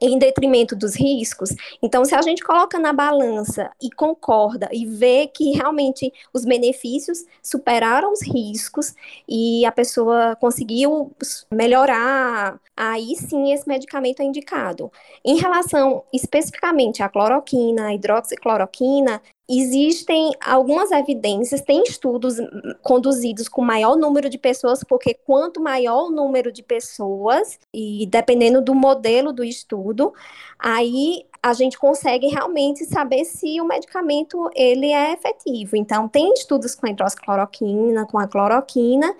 em 0.00 0.18
detrimento 0.18 0.76
dos 0.76 0.94
riscos. 0.94 1.50
Então, 1.82 2.04
se 2.04 2.14
a 2.14 2.22
gente 2.22 2.42
coloca 2.42 2.78
na 2.78 2.92
balança 2.92 3.70
e 3.80 3.90
concorda 3.90 4.68
e 4.72 4.84
vê 4.86 5.26
que 5.26 5.52
realmente 5.52 6.12
os 6.32 6.44
benefícios 6.44 7.24
superaram 7.42 8.12
os 8.12 8.22
riscos 8.22 8.94
e 9.28 9.64
a 9.64 9.72
pessoa 9.72 10.36
conseguiu 10.36 11.12
melhorar, 11.50 12.60
aí 12.76 13.14
sim 13.16 13.52
esse 13.52 13.66
medicamento 13.66 14.20
é 14.20 14.24
indicado. 14.24 14.90
Em 15.24 15.36
relação 15.36 16.04
especificamente 16.12 17.02
à 17.02 17.08
cloroquina, 17.08 17.88
à 17.88 17.94
hidroxicloroquina, 17.94 19.20
Existem 19.48 20.32
algumas 20.44 20.90
evidências, 20.90 21.60
tem 21.60 21.84
estudos 21.84 22.36
conduzidos 22.82 23.48
com 23.48 23.62
maior 23.62 23.96
número 23.96 24.28
de 24.28 24.38
pessoas, 24.38 24.82
porque 24.82 25.14
quanto 25.14 25.60
maior 25.60 26.06
o 26.06 26.10
número 26.10 26.50
de 26.50 26.64
pessoas, 26.64 27.58
e 27.72 28.04
dependendo 28.06 28.60
do 28.60 28.74
modelo 28.74 29.32
do 29.32 29.44
estudo, 29.44 30.12
aí 30.58 31.24
a 31.40 31.52
gente 31.52 31.78
consegue 31.78 32.26
realmente 32.26 32.84
saber 32.86 33.24
se 33.24 33.60
o 33.60 33.64
medicamento 33.64 34.50
ele 34.52 34.92
é 34.92 35.12
efetivo. 35.12 35.76
Então, 35.76 36.08
tem 36.08 36.32
estudos 36.32 36.74
com 36.74 36.88
a 36.88 36.90
hidroxicloroquina, 36.90 38.04
com 38.04 38.18
a 38.18 38.26
cloroquina, 38.26 39.14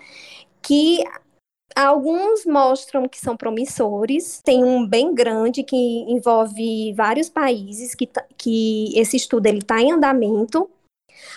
que 0.61 1.05
Alguns 1.75 2.45
mostram 2.45 3.07
que 3.07 3.19
são 3.19 3.37
promissores, 3.37 4.41
tem 4.43 4.63
um 4.63 4.87
bem 4.87 5.13
grande 5.13 5.63
que 5.63 5.75
envolve 5.75 6.93
vários 6.93 7.29
países, 7.29 7.93
que, 7.93 8.07
tá, 8.07 8.25
que 8.37 8.97
esse 8.97 9.17
estudo 9.17 9.47
está 9.47 9.79
em 9.79 9.91
andamento, 9.91 10.69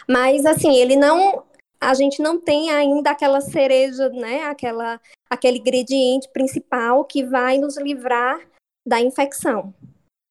mas 0.08 0.46
assim, 0.46 0.76
ele 0.76 0.96
não. 0.96 1.44
A 1.80 1.94
gente 1.94 2.20
não 2.20 2.38
tem 2.38 2.70
ainda 2.70 3.10
aquela 3.10 3.40
cereja, 3.40 4.08
né? 4.10 4.44
Aquela, 4.44 5.00
aquele 5.30 5.58
ingrediente 5.58 6.28
principal 6.28 7.04
que 7.04 7.24
vai 7.24 7.58
nos 7.58 7.78
livrar 7.78 8.38
da 8.86 9.00
infecção. 9.00 9.74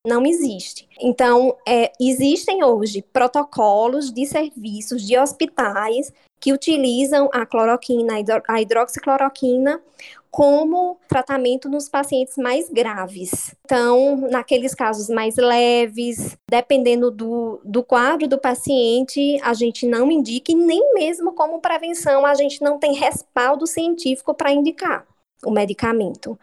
Não 0.05 0.25
existe. 0.25 0.87
Então, 1.01 1.57
é, 1.67 1.91
existem 1.99 2.63
hoje 2.63 3.01
protocolos 3.01 4.11
de 4.11 4.25
serviços 4.25 5.05
de 5.05 5.17
hospitais 5.17 6.13
que 6.39 6.53
utilizam 6.53 7.29
a 7.33 7.45
cloroquina, 7.45 8.13
a 8.47 8.61
hidroxicloroquina, 8.61 9.81
como 10.31 10.97
tratamento 11.07 11.67
nos 11.67 11.89
pacientes 11.89 12.37
mais 12.37 12.69
graves. 12.69 13.55
Então, 13.65 14.27
naqueles 14.29 14.75
casos 14.75 15.09
mais 15.09 15.35
leves, 15.35 16.37
dependendo 16.49 17.09
do, 17.09 17.59
do 17.63 17.83
quadro 17.83 18.27
do 18.27 18.37
paciente, 18.37 19.39
a 19.41 19.53
gente 19.53 19.87
não 19.87 20.11
indica, 20.11 20.51
e 20.51 20.55
nem 20.55 20.93
mesmo 20.93 21.33
como 21.33 21.59
prevenção, 21.59 22.25
a 22.25 22.35
gente 22.35 22.61
não 22.61 22.77
tem 22.77 22.93
respaldo 22.93 23.65
científico 23.65 24.33
para 24.33 24.51
indicar 24.51 25.05
o 25.43 25.51
medicamento. 25.51 26.37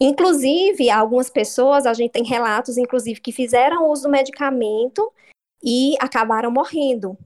Inclusive, 0.00 0.88
algumas 0.90 1.28
pessoas, 1.28 1.84
a 1.84 1.94
gente 1.94 2.12
tem 2.12 2.24
relatos, 2.24 2.78
inclusive, 2.78 3.20
que 3.20 3.32
fizeram 3.32 3.90
uso 3.90 4.04
do 4.04 4.08
medicamento 4.08 5.12
e 5.64 5.96
acabaram 6.00 6.50
morrendo 6.50 7.16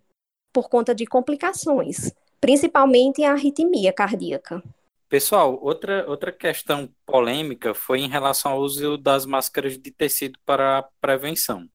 por 0.57 0.71
conta 0.71 0.95
de 0.95 1.05
complicações, 1.05 2.15
principalmente 2.41 3.23
a 3.23 3.33
arritmia 3.33 3.93
cardíaca. 3.93 4.63
Pessoal, 5.07 5.63
outra, 5.63 6.09
outra 6.09 6.33
questão 6.33 6.89
polêmica 7.05 7.75
foi 7.75 8.01
em 8.01 8.09
relação 8.09 8.53
ao 8.53 8.61
uso 8.61 8.97
das 8.97 9.27
máscaras 9.27 9.77
de 9.77 9.91
tecido 9.91 10.39
para 10.47 10.89
prevenção. 10.99 11.69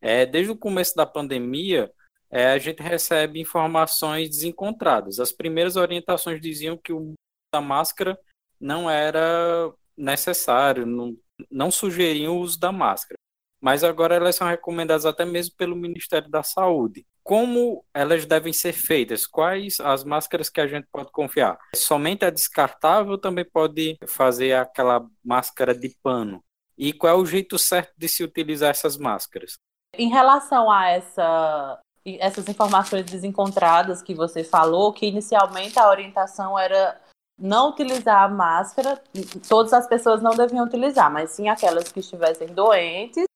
É, 0.00 0.24
desde 0.24 0.52
o 0.52 0.56
começo 0.56 0.94
da 0.94 1.04
pandemia, 1.04 1.92
é, 2.30 2.52
a 2.52 2.58
gente 2.58 2.80
recebe 2.80 3.40
informações 3.40 4.30
desencontradas. 4.30 5.18
As 5.18 5.32
primeiras 5.32 5.74
orientações 5.74 6.40
diziam 6.40 6.76
que 6.76 6.92
o 6.92 7.14
da 7.52 7.60
máscara 7.60 8.16
não 8.60 8.88
era 8.88 9.74
necessário, 9.96 10.86
não, 10.86 11.16
não 11.50 11.72
sugeriam 11.72 12.36
o 12.36 12.40
uso 12.40 12.60
da 12.60 12.70
máscara. 12.70 13.18
Mas 13.60 13.82
agora 13.82 14.14
elas 14.14 14.36
são 14.36 14.46
recomendadas 14.46 15.06
até 15.06 15.24
mesmo 15.24 15.56
pelo 15.56 15.74
Ministério 15.74 16.30
da 16.30 16.44
Saúde 16.44 17.04
como 17.22 17.84
elas 17.94 18.26
devem 18.26 18.52
ser 18.52 18.72
feitas? 18.72 19.26
Quais 19.26 19.78
as 19.80 20.04
máscaras 20.04 20.50
que 20.50 20.60
a 20.60 20.66
gente 20.66 20.86
pode 20.90 21.10
confiar? 21.12 21.58
Somente 21.74 22.24
a 22.24 22.30
descartável 22.30 23.16
também 23.16 23.44
pode 23.44 23.96
fazer 24.06 24.54
aquela 24.54 25.06
máscara 25.24 25.74
de 25.74 25.96
pano? 26.02 26.42
E 26.76 26.92
qual 26.92 27.14
é 27.14 27.16
o 27.16 27.26
jeito 27.26 27.58
certo 27.58 27.92
de 27.96 28.08
se 28.08 28.24
utilizar 28.24 28.70
essas 28.70 28.96
máscaras? 28.96 29.54
Em 29.96 30.08
relação 30.08 30.70
a 30.70 30.88
essa, 30.88 31.78
essas 32.04 32.48
informações 32.48 33.04
desencontradas 33.04 34.02
que 34.02 34.14
você 34.14 34.42
falou, 34.42 34.92
que 34.92 35.06
inicialmente 35.06 35.78
a 35.78 35.88
orientação 35.88 36.58
era 36.58 37.00
não 37.38 37.70
utilizar 37.70 38.22
a 38.22 38.28
máscara, 38.28 39.02
todas 39.48 39.72
as 39.72 39.86
pessoas 39.86 40.22
não 40.22 40.34
deviam 40.34 40.64
utilizar, 40.64 41.10
mas 41.12 41.30
sim 41.30 41.48
aquelas 41.48 41.90
que 41.90 42.00
estivessem 42.00 42.48
doentes 42.48 43.26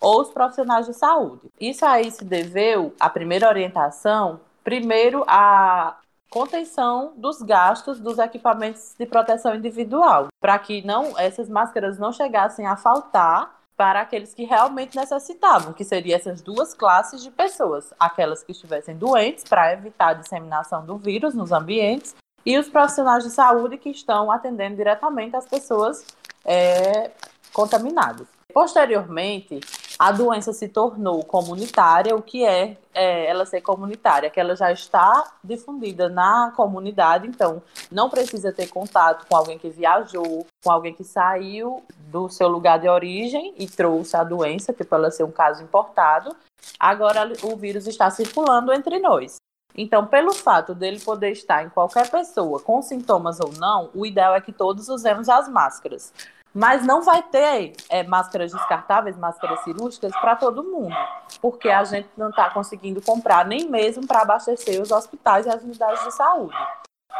ou 0.00 0.20
os 0.20 0.30
profissionais 0.30 0.86
de 0.86 0.94
saúde. 0.94 1.50
Isso 1.60 1.84
aí 1.84 2.10
se 2.10 2.24
deveu, 2.24 2.94
a 3.00 3.08
primeira 3.08 3.48
orientação, 3.48 4.40
primeiro 4.62 5.24
a 5.26 5.96
contenção 6.30 7.12
dos 7.16 7.40
gastos 7.40 8.00
dos 8.00 8.18
equipamentos 8.18 8.94
de 8.98 9.06
proteção 9.06 9.54
individual, 9.54 10.28
para 10.40 10.58
que 10.58 10.84
não 10.84 11.18
essas 11.18 11.48
máscaras 11.48 11.98
não 11.98 12.12
chegassem 12.12 12.66
a 12.66 12.76
faltar 12.76 13.56
para 13.76 14.00
aqueles 14.00 14.32
que 14.32 14.44
realmente 14.44 14.96
necessitavam, 14.96 15.72
que 15.72 15.84
seriam 15.84 16.16
essas 16.16 16.40
duas 16.40 16.72
classes 16.72 17.22
de 17.22 17.30
pessoas, 17.30 17.92
aquelas 18.00 18.42
que 18.42 18.52
estivessem 18.52 18.96
doentes 18.96 19.44
para 19.44 19.72
evitar 19.72 20.08
a 20.08 20.14
disseminação 20.14 20.84
do 20.84 20.96
vírus 20.96 21.34
nos 21.34 21.52
ambientes 21.52 22.14
e 22.44 22.56
os 22.56 22.68
profissionais 22.68 23.24
de 23.24 23.30
saúde 23.30 23.76
que 23.76 23.90
estão 23.90 24.30
atendendo 24.30 24.76
diretamente 24.76 25.36
as 25.36 25.46
pessoas 25.46 26.06
é, 26.44 27.10
contaminadas. 27.52 28.26
Posteriormente, 28.52 29.60
a 29.98 30.12
doença 30.12 30.52
se 30.52 30.68
tornou 30.68 31.24
comunitária, 31.24 32.14
o 32.14 32.20
que 32.20 32.44
é, 32.44 32.76
é, 32.92 33.26
ela 33.26 33.46
ser 33.46 33.62
comunitária? 33.62 34.28
Que 34.28 34.38
ela 34.38 34.54
já 34.54 34.70
está 34.70 35.32
difundida 35.42 36.08
na 36.08 36.52
comunidade, 36.54 37.26
então 37.26 37.62
não 37.90 38.10
precisa 38.10 38.52
ter 38.52 38.68
contato 38.68 39.26
com 39.26 39.36
alguém 39.36 39.58
que 39.58 39.70
viajou, 39.70 40.46
com 40.62 40.70
alguém 40.70 40.92
que 40.92 41.04
saiu 41.04 41.82
do 42.08 42.28
seu 42.28 42.48
lugar 42.48 42.78
de 42.78 42.88
origem 42.88 43.54
e 43.56 43.66
trouxe 43.66 44.16
a 44.16 44.24
doença, 44.24 44.72
tipo 44.72 44.94
ela 44.94 45.10
ser 45.10 45.24
um 45.24 45.30
caso 45.30 45.62
importado. 45.62 46.36
Agora 46.78 47.32
o 47.42 47.56
vírus 47.56 47.86
está 47.86 48.10
circulando 48.10 48.72
entre 48.72 48.98
nós. 48.98 49.36
Então, 49.76 50.06
pelo 50.06 50.32
fato 50.32 50.74
dele 50.74 50.98
poder 51.00 51.32
estar 51.32 51.62
em 51.62 51.68
qualquer 51.68 52.10
pessoa, 52.10 52.60
com 52.60 52.80
sintomas 52.80 53.40
ou 53.40 53.52
não, 53.52 53.90
o 53.94 54.06
ideal 54.06 54.34
é 54.34 54.40
que 54.40 54.52
todos 54.52 54.88
usemos 54.88 55.28
as 55.28 55.48
máscaras. 55.48 56.14
Mas 56.56 56.86
não 56.86 57.02
vai 57.02 57.22
ter 57.22 57.74
é, 57.90 58.02
máscaras 58.02 58.50
descartáveis, 58.50 59.18
máscaras 59.18 59.62
cirúrgicas 59.62 60.10
para 60.12 60.34
todo 60.34 60.64
mundo, 60.64 60.96
porque 61.38 61.68
a 61.68 61.84
gente 61.84 62.08
não 62.16 62.30
está 62.30 62.48
conseguindo 62.48 63.02
comprar 63.02 63.44
nem 63.44 63.68
mesmo 63.68 64.06
para 64.06 64.22
abastecer 64.22 64.80
os 64.80 64.90
hospitais 64.90 65.44
e 65.44 65.50
as 65.50 65.62
unidades 65.62 66.02
de 66.02 66.14
saúde. 66.14 66.56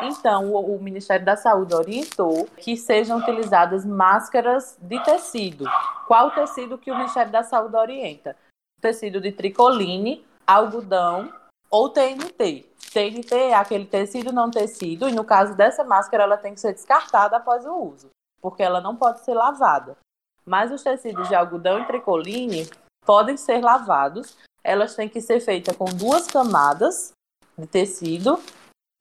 Então, 0.00 0.54
o, 0.54 0.76
o, 0.76 0.82
Ministério 0.82 1.26
da 1.26 1.36
Saúde 1.36 1.74
orientou 1.74 2.48
que 2.56 2.78
sejam 2.78 3.18
utilizadas 3.18 3.84
máscaras 3.84 4.78
de 4.80 4.98
tecido. 5.04 5.66
Qual 6.06 6.30
tecido 6.30 6.78
que 6.78 6.90
o 6.90 6.96
Ministério 6.96 7.30
da 7.30 7.42
Saúde 7.42 7.76
orienta? 7.76 8.34
Tecido 8.80 9.20
de 9.20 9.32
tricoline, 9.32 10.24
algodão 10.46 11.30
ou 11.70 11.90
TNT. 11.90 12.64
TNT 12.90 13.34
é 13.34 13.54
aquele 13.54 13.84
tecido 13.84 14.32
não 14.32 14.50
tecido, 14.50 15.10
e 15.10 15.12
no 15.12 15.24
caso 15.24 15.54
dessa 15.54 15.84
máscara, 15.84 16.22
ela 16.22 16.38
tem 16.38 16.54
que 16.54 16.60
ser 16.60 16.72
descartada 16.72 17.36
após 17.36 17.66
o 17.66 17.74
uso 17.74 18.15
porque 18.40 18.62
ela 18.62 18.80
não 18.80 18.96
pode 18.96 19.24
ser 19.24 19.34
lavada. 19.34 19.96
Mas 20.44 20.70
os 20.70 20.82
tecidos 20.82 21.28
de 21.28 21.34
algodão 21.34 21.80
e 21.80 21.86
tricoline 21.86 22.68
podem 23.04 23.36
ser 23.36 23.60
lavados. 23.60 24.36
Elas 24.62 24.94
têm 24.94 25.08
que 25.08 25.20
ser 25.20 25.40
feitas 25.40 25.76
com 25.76 25.86
duas 25.86 26.26
camadas 26.26 27.12
de 27.56 27.66
tecido 27.66 28.40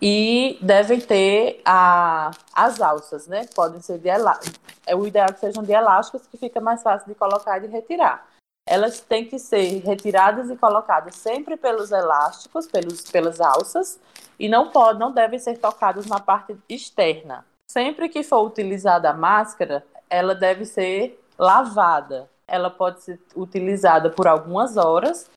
e 0.01 0.57
devem 0.61 0.99
ter 0.99 1.61
a, 1.65 2.31
as 2.53 2.81
alças, 2.81 3.27
né? 3.27 3.47
Podem 3.55 3.81
ser 3.81 3.99
de 3.99 4.09
elásticos. 4.09 4.59
É 4.85 4.95
o 4.95 5.07
ideal 5.07 5.33
que 5.33 5.39
sejam 5.39 5.63
de 5.63 5.71
elásticos, 5.71 6.27
que 6.27 6.37
fica 6.37 6.59
mais 6.59 6.83
fácil 6.83 7.07
de 7.07 7.15
colocar 7.15 7.57
e 7.57 7.61
de 7.61 7.67
retirar. 7.67 8.27
Elas 8.67 8.99
têm 8.99 9.25
que 9.25 9.37
ser 9.37 9.79
retiradas 9.83 10.49
e 10.49 10.57
colocadas 10.57 11.15
sempre 11.15 11.55
pelos 11.55 11.91
elásticos, 11.91 12.65
pelos, 12.65 13.01
pelas 13.01 13.39
alças, 13.39 13.99
e 14.39 14.49
não 14.49 14.71
podem, 14.71 14.99
não 14.99 15.11
devem 15.11 15.39
ser 15.39 15.57
tocadas 15.57 16.07
na 16.07 16.19
parte 16.19 16.57
externa. 16.67 17.45
Sempre 17.69 18.07
que 18.07 18.23
for 18.23 18.41
utilizada 18.45 19.09
a 19.09 19.13
máscara, 19.13 19.85
ela 20.09 20.33
deve 20.33 20.65
ser 20.65 21.19
lavada. 21.37 22.29
Ela 22.47 22.69
pode 22.69 23.03
ser 23.03 23.19
utilizada 23.35 24.09
por 24.09 24.27
algumas 24.27 24.77
horas, 24.77 25.29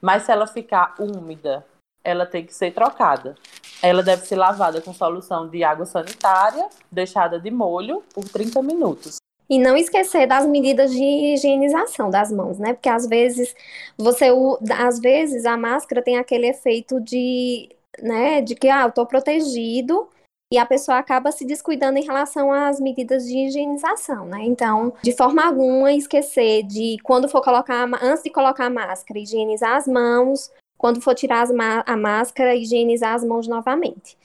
mas 0.00 0.24
se 0.24 0.32
ela 0.32 0.46
ficar 0.46 0.94
úmida, 0.98 1.64
ela 2.02 2.26
tem 2.26 2.44
que 2.44 2.54
ser 2.54 2.72
trocada. 2.72 3.36
Ela 3.82 4.02
deve 4.02 4.26
ser 4.26 4.36
lavada 4.36 4.80
com 4.80 4.92
solução 4.94 5.48
de 5.48 5.62
água 5.62 5.84
sanitária, 5.84 6.68
deixada 6.90 7.38
de 7.38 7.50
molho 7.50 8.02
por 8.14 8.24
30 8.28 8.62
minutos. 8.62 9.16
E 9.48 9.58
não 9.58 9.76
esquecer 9.76 10.26
das 10.26 10.46
medidas 10.46 10.90
de 10.90 11.04
higienização 11.04 12.08
das 12.08 12.32
mãos, 12.32 12.58
né? 12.58 12.72
Porque 12.72 12.88
às 12.88 13.06
vezes 13.06 13.54
você, 13.96 14.30
às 14.78 14.98
vezes 14.98 15.44
a 15.44 15.56
máscara 15.56 16.02
tem 16.02 16.16
aquele 16.16 16.46
efeito 16.46 16.98
de, 16.98 17.68
né, 18.00 18.40
de 18.40 18.54
que 18.54 18.70
ah, 18.70 18.84
eu 18.84 18.90
tô 18.90 19.04
protegido, 19.04 20.08
e 20.52 20.58
a 20.58 20.66
pessoa 20.66 20.98
acaba 20.98 21.32
se 21.32 21.44
descuidando 21.44 21.98
em 21.98 22.04
relação 22.04 22.52
às 22.52 22.78
medidas 22.78 23.24
de 23.26 23.36
higienização, 23.46 24.26
né? 24.26 24.44
Então, 24.44 24.92
de 25.02 25.12
forma 25.12 25.44
alguma, 25.44 25.92
esquecer 25.92 26.62
de 26.62 26.96
quando 27.02 27.28
for 27.28 27.42
colocar, 27.42 27.88
antes 28.02 28.22
de 28.22 28.30
colocar 28.30 28.66
a 28.66 28.70
máscara, 28.70 29.18
higienizar 29.18 29.76
as 29.76 29.88
mãos, 29.88 30.50
quando 30.78 31.00
for 31.00 31.14
tirar 31.14 31.46
a 31.86 31.96
máscara, 31.96 32.54
higienizar 32.54 33.14
as 33.14 33.24
mãos 33.24 33.48
novamente. 33.48 34.16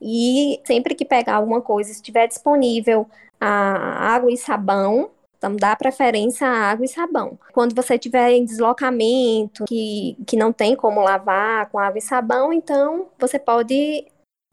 E 0.00 0.60
sempre 0.64 0.94
que 0.94 1.04
pegar 1.04 1.36
alguma 1.36 1.60
coisa, 1.60 1.90
estiver 1.90 2.26
disponível 2.26 3.08
a 3.40 4.14
água 4.14 4.32
e 4.32 4.36
sabão, 4.36 5.10
então 5.36 5.54
dá 5.54 5.74
preferência 5.76 6.46
a 6.46 6.70
água 6.70 6.84
e 6.84 6.88
sabão. 6.88 7.38
Quando 7.52 7.74
você 7.74 7.94
estiver 7.94 8.32
em 8.32 8.44
deslocamento, 8.44 9.64
que, 9.64 10.16
que 10.26 10.36
não 10.36 10.52
tem 10.52 10.74
como 10.74 11.00
lavar 11.00 11.70
com 11.70 11.78
água 11.78 11.98
e 11.98 12.02
sabão, 12.02 12.52
então 12.52 13.06
você 13.18 13.38
pode 13.38 14.06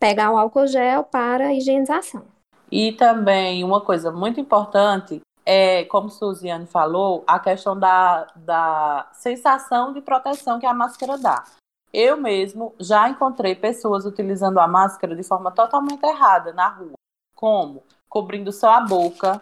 pegar 0.06 0.32
o 0.32 0.38
álcool 0.38 0.68
gel 0.68 1.04
para 1.04 1.52
higienização. 1.52 2.24
E 2.72 2.92
também 2.92 3.64
uma 3.64 3.82
coisa 3.82 4.12
muito 4.12 4.40
importante 4.40 5.20
é, 5.44 5.84
como 5.86 6.12
Suziane 6.12 6.68
falou, 6.68 7.24
a 7.26 7.40
questão 7.40 7.78
da, 7.78 8.28
da 8.36 9.10
sensação 9.14 9.94
de 9.94 10.02
proteção 10.02 10.60
que 10.60 10.66
a 10.68 10.74
máscara 10.76 11.18
dá. 11.18 11.44
Eu 11.92 12.18
mesmo 12.18 12.76
já 12.80 13.10
encontrei 13.10 13.56
pessoas 13.56 14.06
utilizando 14.06 14.60
a 14.60 14.68
máscara 14.68 15.16
de 15.16 15.24
forma 15.24 15.52
totalmente 15.52 16.04
errada 16.04 16.54
na 16.54 16.68
rua. 16.68 16.94
Como? 17.36 17.82
Cobrindo 18.08 18.52
só 18.52 18.72
a 18.76 18.82
boca, 18.82 19.42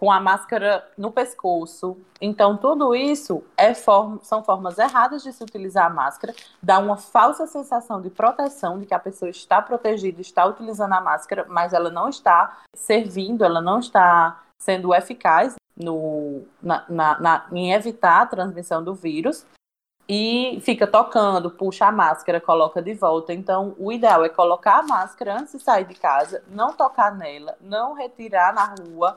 com 0.00 0.10
a 0.10 0.18
máscara 0.18 0.82
no 0.96 1.12
pescoço. 1.12 1.94
Então, 2.22 2.56
tudo 2.56 2.94
isso 2.94 3.44
é 3.54 3.74
form 3.74 4.16
são 4.22 4.42
formas 4.42 4.78
erradas 4.78 5.22
de 5.22 5.30
se 5.30 5.44
utilizar 5.44 5.84
a 5.84 5.90
máscara, 5.90 6.34
dá 6.62 6.78
uma 6.78 6.96
falsa 6.96 7.46
sensação 7.46 8.00
de 8.00 8.08
proteção, 8.08 8.78
de 8.78 8.86
que 8.86 8.94
a 8.94 8.98
pessoa 8.98 9.28
está 9.28 9.60
protegida, 9.60 10.22
está 10.22 10.46
utilizando 10.46 10.94
a 10.94 11.02
máscara, 11.02 11.44
mas 11.50 11.74
ela 11.74 11.90
não 11.90 12.08
está 12.08 12.60
servindo, 12.74 13.44
ela 13.44 13.60
não 13.60 13.78
está 13.78 14.40
sendo 14.58 14.94
eficaz 14.94 15.56
no, 15.76 16.44
na, 16.62 16.82
na, 16.88 17.20
na, 17.20 17.46
em 17.52 17.74
evitar 17.74 18.22
a 18.22 18.26
transmissão 18.26 18.82
do 18.82 18.94
vírus. 18.94 19.44
E 20.08 20.60
fica 20.62 20.86
tocando, 20.86 21.50
puxa 21.50 21.86
a 21.86 21.92
máscara, 21.92 22.40
coloca 22.40 22.80
de 22.80 22.94
volta. 22.94 23.34
Então, 23.34 23.76
o 23.78 23.92
ideal 23.92 24.24
é 24.24 24.30
colocar 24.30 24.78
a 24.78 24.82
máscara 24.82 25.38
antes 25.38 25.52
de 25.52 25.62
sair 25.62 25.84
de 25.84 25.94
casa, 25.94 26.42
não 26.48 26.72
tocar 26.72 27.14
nela, 27.14 27.54
não 27.60 27.92
retirar 27.92 28.52
na 28.52 28.74
rua, 28.74 29.16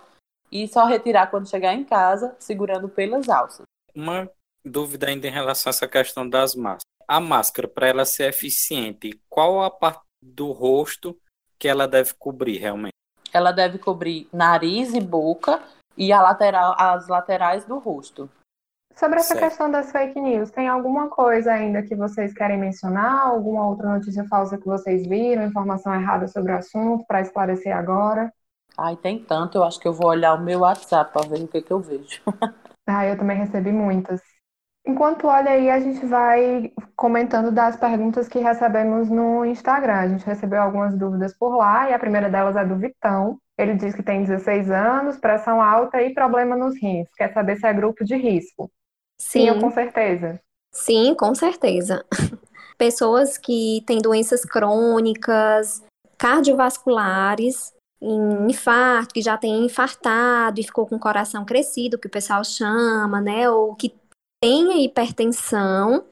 e 0.54 0.68
só 0.68 0.86
retirar 0.86 1.32
quando 1.32 1.50
chegar 1.50 1.74
em 1.74 1.84
casa, 1.84 2.36
segurando 2.38 2.88
pelas 2.88 3.28
alças. 3.28 3.66
Uma 3.96 4.30
dúvida 4.64 5.08
ainda 5.08 5.28
em 5.28 5.32
relação 5.32 5.72
a 5.72 5.74
essa 5.74 5.88
questão 5.88 6.30
das 6.30 6.54
máscaras. 6.54 6.84
A 7.08 7.20
máscara, 7.20 7.68
para 7.68 7.88
ela 7.88 8.06
ser 8.06 8.30
eficiente, 8.30 9.20
qual 9.28 9.64
a 9.64 9.72
parte 9.72 10.04
do 10.22 10.52
rosto 10.52 11.18
que 11.58 11.68
ela 11.68 11.88
deve 11.88 12.13
cobrir 12.13 12.60
realmente? 12.60 12.94
Ela 13.34 13.52
deve 13.52 13.80
cobrir 13.80 14.30
nariz 14.32 14.94
e 14.94 15.02
boca 15.02 15.60
e 15.98 16.13
a 16.13 16.22
lateral, 16.22 16.76
as 16.78 17.08
laterais 17.08 17.66
do 17.66 17.80
rosto. 17.80 18.30
Sobre 18.96 19.20
essa 19.20 19.34
certo. 19.34 19.44
questão 19.44 19.72
das 19.72 19.92
fake 19.92 20.22
news, 20.22 20.52
tem 20.52 20.68
alguma 20.68 21.10
coisa 21.10 21.52
ainda 21.52 21.82
que 21.82 21.96
vocês 21.96 22.32
querem 22.32 22.60
mencionar? 22.60 23.26
Alguma 23.28 23.68
outra 23.68 23.89
notícia 23.89 24.24
falsa 24.26 24.56
que 24.56 24.68
vocês 24.68 25.08
viram? 25.08 25.48
Informação 25.48 25.96
errada 25.96 26.28
sobre 26.28 26.52
o 26.52 26.58
assunto 26.58 27.04
para 27.08 27.22
esclarecer 27.22 27.76
agora? 27.76 28.32
Ai, 28.78 28.96
tem 28.96 29.20
tanto, 29.20 29.58
eu 29.58 29.64
acho 29.64 29.80
que 29.80 29.88
eu 29.88 29.94
vou 29.94 30.08
olhar 30.08 30.34
o 30.34 30.42
meu 30.42 30.62
WhatsApp 30.62 31.14
para 31.14 31.28
ver 31.28 31.44
o 31.44 31.48
que, 31.48 31.62
que 31.62 31.72
eu 31.72 31.80
vejo. 31.80 32.22
ah, 32.88 33.06
eu 33.06 33.18
também 33.18 33.38
recebi 33.38 33.72
muitas. 33.72 34.22
Enquanto 34.86 35.28
olha 35.28 35.52
aí, 35.52 35.70
a 35.70 35.80
gente 35.80 36.06
vai 36.06 36.74
comentando 36.96 37.52
das 37.52 37.78
perguntas 37.78 38.28
que 38.28 38.40
recebemos 38.40 39.10
no 39.10 39.46
Instagram. 39.46 39.94
A 39.94 40.08
gente 40.10 40.26
recebeu 40.26 40.62
algumas 40.62 40.98
dúvidas 40.98 41.34
por 41.38 41.56
lá 41.56 41.90
e 41.90 41.94
a 41.94 42.00
primeira 42.00 42.30
delas 42.30 42.56
é 42.56 42.66
do 42.66 42.76
Vitão. 42.76 43.40
Ele 43.58 43.76
diz 43.76 43.96
que 43.96 44.04
tem 44.04 44.24
16 44.24 44.70
anos, 44.72 45.18
pressão 45.18 45.62
alta 45.62 46.02
e 46.02 46.14
problema 46.14 46.56
nos 46.56 46.76
rins. 46.82 47.08
Quer 47.16 47.32
saber 47.34 47.56
se 47.56 47.66
é 47.66 47.74
grupo 47.74 48.04
de 48.04 48.16
risco? 48.16 48.70
Sim, 49.18 49.54
Sim 49.54 49.62
com 49.62 49.72
certeza. 49.72 50.42
Sim, 50.72 51.16
com 51.16 51.34
certeza. 51.34 52.06
Pessoas 52.78 53.38
que 53.38 53.84
têm 53.86 54.00
doenças 54.00 54.44
crônicas, 54.44 55.82
cardiovasculares, 56.18 57.74
em 58.04 58.52
infarto, 58.52 59.13
que 59.13 59.22
já 59.22 59.38
tem 59.38 59.66
infartado 59.66 60.60
e 60.60 60.63
ficou 60.63 60.86
com 60.86 60.98
o 60.98 61.00
coração 61.00 61.46
crescido, 61.46 61.98
que 61.98 62.08
o 62.08 62.12
pessoal 62.12 62.44
chama, 62.44 63.22
né? 63.22 63.50
Ou 63.50 63.74
que 63.76 63.96
tem 64.42 64.84
hipertensão 64.84 66.04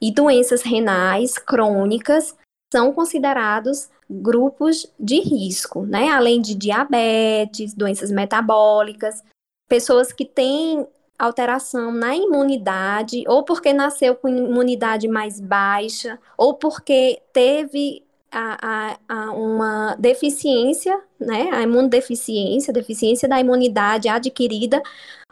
e 0.00 0.10
doenças 0.10 0.62
renais 0.62 1.36
crônicas 1.36 2.34
são 2.72 2.92
considerados 2.94 3.90
grupos 4.08 4.90
de 4.98 5.20
risco, 5.20 5.84
né? 5.84 6.08
Além 6.08 6.40
de 6.40 6.54
diabetes, 6.54 7.74
doenças 7.74 8.10
metabólicas, 8.10 9.22
pessoas 9.68 10.14
que 10.14 10.24
têm 10.24 10.86
alteração 11.18 11.92
na 11.92 12.16
imunidade, 12.16 13.22
ou 13.28 13.44
porque 13.44 13.72
nasceu 13.74 14.16
com 14.16 14.28
imunidade 14.28 15.06
mais 15.06 15.38
baixa, 15.38 16.18
ou 16.38 16.54
porque 16.54 17.20
teve 17.32 18.02
a, 18.32 18.58
a, 18.60 18.98
a, 19.08 19.32
uma 19.32 19.94
deficiência, 19.98 20.98
né, 21.20 21.50
a 21.52 21.62
imunodeficiência, 21.62 22.72
deficiência 22.72 23.28
da 23.28 23.38
imunidade 23.38 24.08
adquirida, 24.08 24.82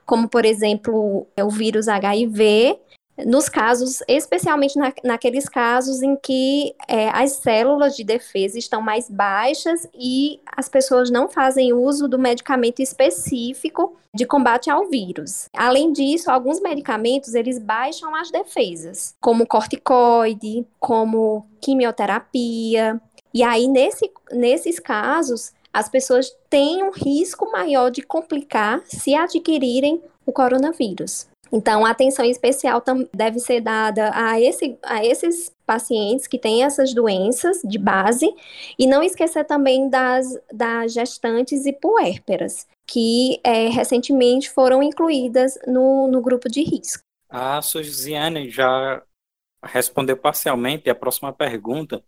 como, 0.04 0.28
por 0.28 0.44
exemplo, 0.44 1.26
o 1.40 1.50
vírus 1.50 1.88
HIV, 1.88 2.78
nos 3.26 3.48
casos, 3.48 4.02
especialmente 4.08 4.78
na, 4.78 4.92
naqueles 5.04 5.48
casos 5.48 6.02
em 6.02 6.16
que 6.16 6.74
é, 6.88 7.08
as 7.10 7.32
células 7.32 7.96
de 7.96 8.04
defesa 8.04 8.58
estão 8.58 8.80
mais 8.80 9.08
baixas 9.08 9.88
e 9.94 10.40
as 10.46 10.68
pessoas 10.68 11.10
não 11.10 11.28
fazem 11.28 11.72
uso 11.72 12.08
do 12.08 12.18
medicamento 12.18 12.80
específico 12.80 13.96
de 14.14 14.26
combate 14.26 14.70
ao 14.70 14.88
vírus. 14.88 15.48
Além 15.56 15.92
disso, 15.92 16.30
alguns 16.30 16.60
medicamentos 16.60 17.34
eles 17.34 17.58
baixam 17.58 18.14
as 18.14 18.30
defesas, 18.30 19.14
como 19.20 19.46
corticoide, 19.46 20.66
como 20.78 21.46
quimioterapia. 21.60 23.00
E 23.32 23.42
aí, 23.42 23.68
nesse, 23.68 24.10
nesses 24.32 24.80
casos, 24.80 25.52
as 25.72 25.88
pessoas 25.88 26.34
têm 26.48 26.82
um 26.82 26.90
risco 26.90 27.50
maior 27.52 27.90
de 27.90 28.02
complicar 28.02 28.82
se 28.84 29.14
adquirirem 29.14 30.02
o 30.26 30.32
coronavírus. 30.32 31.29
Então, 31.52 31.84
atenção 31.84 32.24
especial 32.24 32.82
deve 33.12 33.38
ser 33.40 33.60
dada 33.60 34.10
a, 34.14 34.40
esse, 34.40 34.78
a 34.82 35.04
esses 35.04 35.52
pacientes 35.66 36.26
que 36.26 36.38
têm 36.38 36.64
essas 36.64 36.94
doenças 36.94 37.60
de 37.64 37.78
base 37.78 38.32
e 38.78 38.86
não 38.86 39.02
esquecer 39.02 39.44
também 39.44 39.88
das, 39.88 40.26
das 40.52 40.92
gestantes 40.92 41.66
e 41.66 41.72
puérperas, 41.72 42.66
que 42.86 43.40
é, 43.42 43.68
recentemente 43.68 44.50
foram 44.50 44.82
incluídas 44.82 45.58
no, 45.66 46.08
no 46.08 46.20
grupo 46.20 46.48
de 46.48 46.62
risco. 46.62 47.02
A 47.28 47.60
Suziane 47.62 48.50
já 48.50 49.02
respondeu 49.64 50.16
parcialmente 50.16 50.88
a 50.88 50.94
próxima 50.94 51.32
pergunta, 51.32 52.02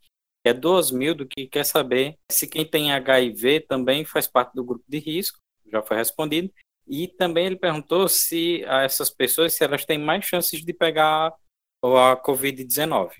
é 0.44 0.52
do 0.52 0.72
Osmildo, 0.72 1.26
que 1.26 1.46
quer 1.46 1.64
saber 1.64 2.16
se 2.30 2.48
quem 2.48 2.64
tem 2.64 2.92
HIV 2.92 3.60
também 3.60 4.04
faz 4.04 4.26
parte 4.26 4.54
do 4.54 4.64
grupo 4.64 4.84
de 4.88 4.98
risco, 4.98 5.38
já 5.70 5.80
foi 5.82 5.96
respondido, 5.96 6.52
e 6.86 7.08
também 7.08 7.46
ele 7.46 7.56
perguntou 7.56 8.08
se 8.08 8.62
essas 8.64 9.10
pessoas, 9.10 9.54
se 9.54 9.64
elas 9.64 9.84
têm 9.84 9.98
mais 9.98 10.24
chances 10.24 10.64
de 10.64 10.72
pegar 10.72 11.34
a 11.82 12.16
Covid-19. 12.16 13.10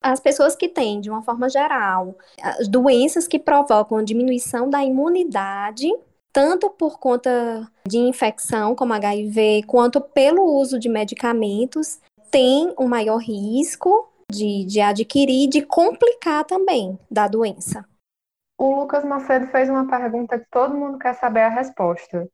As 0.00 0.20
pessoas 0.20 0.54
que 0.54 0.68
têm, 0.68 1.00
de 1.00 1.10
uma 1.10 1.22
forma 1.22 1.48
geral, 1.48 2.16
as 2.40 2.68
doenças 2.68 3.26
que 3.26 3.38
provocam 3.38 4.02
diminuição 4.02 4.70
da 4.70 4.82
imunidade, 4.84 5.88
tanto 6.32 6.70
por 6.70 7.00
conta 7.00 7.68
de 7.86 7.98
infecção, 7.98 8.74
como 8.74 8.92
HIV, 8.92 9.64
quanto 9.66 10.00
pelo 10.00 10.44
uso 10.44 10.78
de 10.78 10.88
medicamentos, 10.88 12.00
têm 12.30 12.72
um 12.78 12.86
maior 12.86 13.18
risco 13.18 14.08
de, 14.30 14.64
de 14.64 14.80
adquirir 14.80 15.44
e 15.44 15.48
de 15.48 15.62
complicar 15.62 16.44
também 16.44 16.98
da 17.10 17.26
doença. 17.26 17.84
O 18.56 18.80
Lucas 18.80 19.04
Macedo 19.04 19.46
fez 19.48 19.68
uma 19.68 19.88
pergunta 19.88 20.38
que 20.38 20.46
todo 20.50 20.76
mundo 20.76 20.98
quer 20.98 21.14
saber 21.14 21.42
a 21.42 21.48
resposta. 21.48 22.28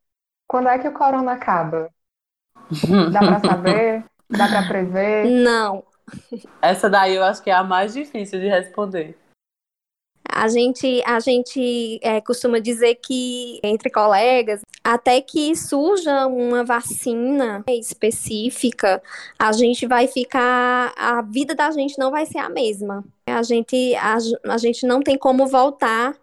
Quando 0.54 0.68
é 0.68 0.78
que 0.78 0.86
o 0.86 0.92
corona 0.92 1.32
acaba? 1.32 1.90
Dá 3.12 3.18
para 3.18 3.40
saber? 3.40 4.04
Dá 4.30 4.46
para 4.46 4.68
prever? 4.68 5.26
Não. 5.42 5.82
Essa 6.62 6.88
daí 6.88 7.16
eu 7.16 7.24
acho 7.24 7.42
que 7.42 7.50
é 7.50 7.54
a 7.54 7.64
mais 7.64 7.92
difícil 7.92 8.38
de 8.38 8.46
responder. 8.46 9.18
A 10.28 10.46
gente, 10.46 11.02
a 11.04 11.18
gente 11.18 11.98
é, 12.00 12.20
costuma 12.20 12.60
dizer 12.60 13.00
que, 13.04 13.58
entre 13.64 13.90
colegas, 13.90 14.60
até 14.84 15.20
que 15.20 15.56
surja 15.56 16.28
uma 16.28 16.62
vacina 16.62 17.64
específica, 17.68 19.02
a 19.36 19.50
gente 19.50 19.88
vai 19.88 20.06
ficar. 20.06 20.94
A 20.96 21.20
vida 21.20 21.56
da 21.56 21.72
gente 21.72 21.98
não 21.98 22.12
vai 22.12 22.26
ser 22.26 22.38
a 22.38 22.48
mesma. 22.48 23.04
A 23.26 23.42
gente, 23.42 23.92
a, 23.96 24.18
a 24.52 24.58
gente 24.58 24.86
não 24.86 25.02
tem 25.02 25.18
como 25.18 25.48
voltar 25.48 26.14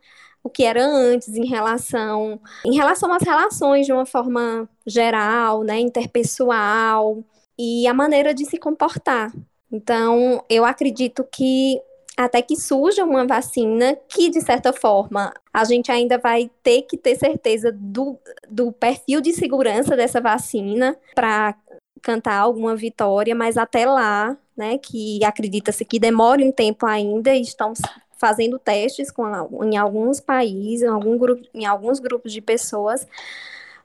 o 0.43 0.49
que 0.49 0.63
era 0.63 0.83
antes 0.83 1.29
em 1.29 1.45
relação 1.45 2.39
em 2.65 2.75
relação 2.75 3.13
às 3.13 3.23
relações 3.23 3.85
de 3.85 3.93
uma 3.93 4.05
forma 4.05 4.67
geral, 4.85 5.63
né, 5.63 5.79
interpessoal 5.79 7.23
e 7.57 7.85
a 7.87 7.93
maneira 7.93 8.33
de 8.33 8.45
se 8.45 8.57
comportar. 8.57 9.31
Então, 9.71 10.43
eu 10.49 10.65
acredito 10.65 11.25
que 11.31 11.79
até 12.17 12.41
que 12.41 12.55
surja 12.55 13.05
uma 13.05 13.25
vacina 13.25 13.97
que, 14.09 14.29
de 14.29 14.41
certa 14.41 14.73
forma, 14.73 15.33
a 15.53 15.63
gente 15.63 15.91
ainda 15.91 16.17
vai 16.17 16.51
ter 16.61 16.83
que 16.83 16.97
ter 16.97 17.15
certeza 17.15 17.71
do, 17.71 18.17
do 18.49 18.71
perfil 18.71 19.21
de 19.21 19.33
segurança 19.33 19.95
dessa 19.95 20.19
vacina 20.19 20.97
para 21.15 21.55
cantar 22.01 22.37
alguma 22.37 22.75
vitória, 22.75 23.33
mas 23.33 23.57
até 23.57 23.85
lá, 23.85 24.35
né, 24.57 24.77
que 24.77 25.23
acredita-se 25.23 25.85
que 25.85 25.99
demore 25.99 26.43
um 26.43 26.51
tempo 26.51 26.85
ainda, 26.85 27.33
estão 27.33 27.73
fazendo 28.21 28.59
testes 28.59 29.09
com, 29.09 29.25
em 29.63 29.75
alguns 29.75 30.19
países, 30.19 30.83
em, 30.83 30.87
algum 30.87 31.17
grupo, 31.17 31.41
em 31.55 31.65
alguns 31.65 31.99
grupos 31.99 32.31
de 32.31 32.39
pessoas, 32.39 33.07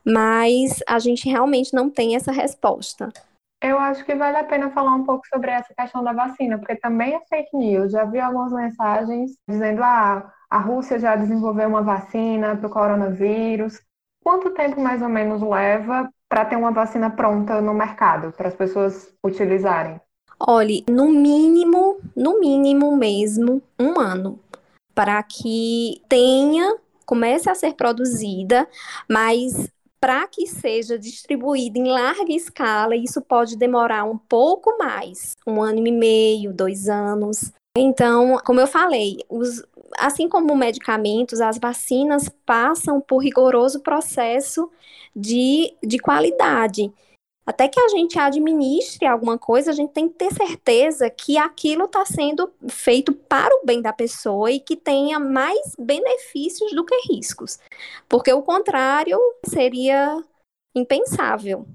mas 0.05 0.83
a 0.87 0.99
gente 0.99 1.27
realmente 1.27 1.73
não 1.73 1.89
tem 1.89 2.15
essa 2.15 2.31
resposta. 2.31 3.11
Eu 3.63 3.79
acho 3.79 4.05
que 4.05 4.15
vale 4.15 4.37
a 4.37 4.45
pena 4.45 4.71
falar 4.71 4.95
um 4.95 5.05
pouco 5.05 5.27
sobre 5.27 5.51
essa 5.51 5.73
questão 5.75 6.05
da 6.05 6.13
vacina, 6.13 6.59
porque 6.59 6.77
também 6.77 7.15
é 7.15 7.21
fake 7.27 7.57
news. 7.57 7.91
Já 7.91 8.05
vi 8.05 8.21
algumas 8.21 8.53
mensagens 8.53 9.33
dizendo 9.49 9.83
ah, 9.83 10.31
a 10.51 10.59
Rússia 10.59 10.99
já 10.99 11.17
desenvolveu 11.17 11.67
uma 11.67 11.83
vacina 11.83 12.55
para 12.55 12.67
o 12.67 12.71
coronavírus. 12.71 13.81
Quanto 14.23 14.51
tempo 14.51 14.79
mais 14.81 15.01
ou 15.01 15.09
menos 15.09 15.41
leva 15.41 16.11
para 16.29 16.45
ter 16.45 16.57
uma 16.57 16.71
vacina 16.71 17.09
pronta 17.09 17.63
no 17.63 17.73
mercado, 17.73 18.33
para 18.33 18.49
as 18.49 18.55
pessoas 18.55 19.17
utilizarem? 19.25 19.99
Olhe, 20.39 20.85
no 20.89 21.09
mínimo, 21.09 21.99
no 22.15 22.39
mínimo 22.39 22.95
mesmo, 22.95 23.63
um 23.79 23.99
ano, 23.99 24.39
para 24.95 25.23
que 25.23 26.03
tenha, 26.09 26.77
comece 27.07 27.49
a 27.49 27.55
ser 27.55 27.75
produzida, 27.75 28.69
mas 29.09 29.71
para 29.99 30.27
que 30.27 30.47
seja 30.47 30.99
distribuída 30.99 31.79
em 31.79 31.89
larga 31.89 32.33
escala, 32.33 32.95
isso 32.95 33.23
pode 33.23 33.57
demorar 33.57 34.05
um 34.05 34.19
pouco 34.19 34.77
mais, 34.79 35.33
um 35.47 35.63
ano 35.63 35.87
e 35.87 35.91
meio, 35.91 36.53
dois 36.53 36.87
anos. 36.89 37.51
Então, 37.77 38.39
como 38.45 38.61
eu 38.61 38.67
falei, 38.67 39.19
os, 39.31 39.63
assim 39.99 40.29
como 40.29 40.55
medicamentos, 40.55 41.41
as 41.41 41.59
vacinas 41.59 42.29
passam 42.45 43.01
por 43.01 43.19
rigoroso 43.19 43.81
processo 43.81 44.71
de, 45.15 45.75
de 45.83 45.99
qualidade 45.99 46.93
até 47.47 47.69
que 47.69 47.79
a 47.79 47.89
gente 47.89 48.19
administre 48.19 49.07
alguma 49.07 49.39
coisa, 49.39 49.71
a 49.71 49.75
gente 49.75 49.93
tem 49.93 50.09
que 50.09 50.17
ter 50.17 50.33
certeza 50.33 51.09
que 51.09 51.39
aquilo 51.39 51.85
está 51.85 52.05
sendo 52.05 52.53
feito 52.69 53.13
para 53.13 53.55
o 53.55 53.65
bem 53.65 53.81
da 53.81 53.93
pessoa 53.93 54.51
e 54.51 54.59
que 54.59 54.75
tenha 54.75 55.21
mais 55.21 55.77
benefícios 55.79 56.73
do 56.73 56.85
que 56.85 56.97
riscos. 57.09 57.61
Porque 58.09 58.33
o 58.33 58.43
contrário 58.43 59.17
seria 59.45 60.21
impensável. 60.75 61.69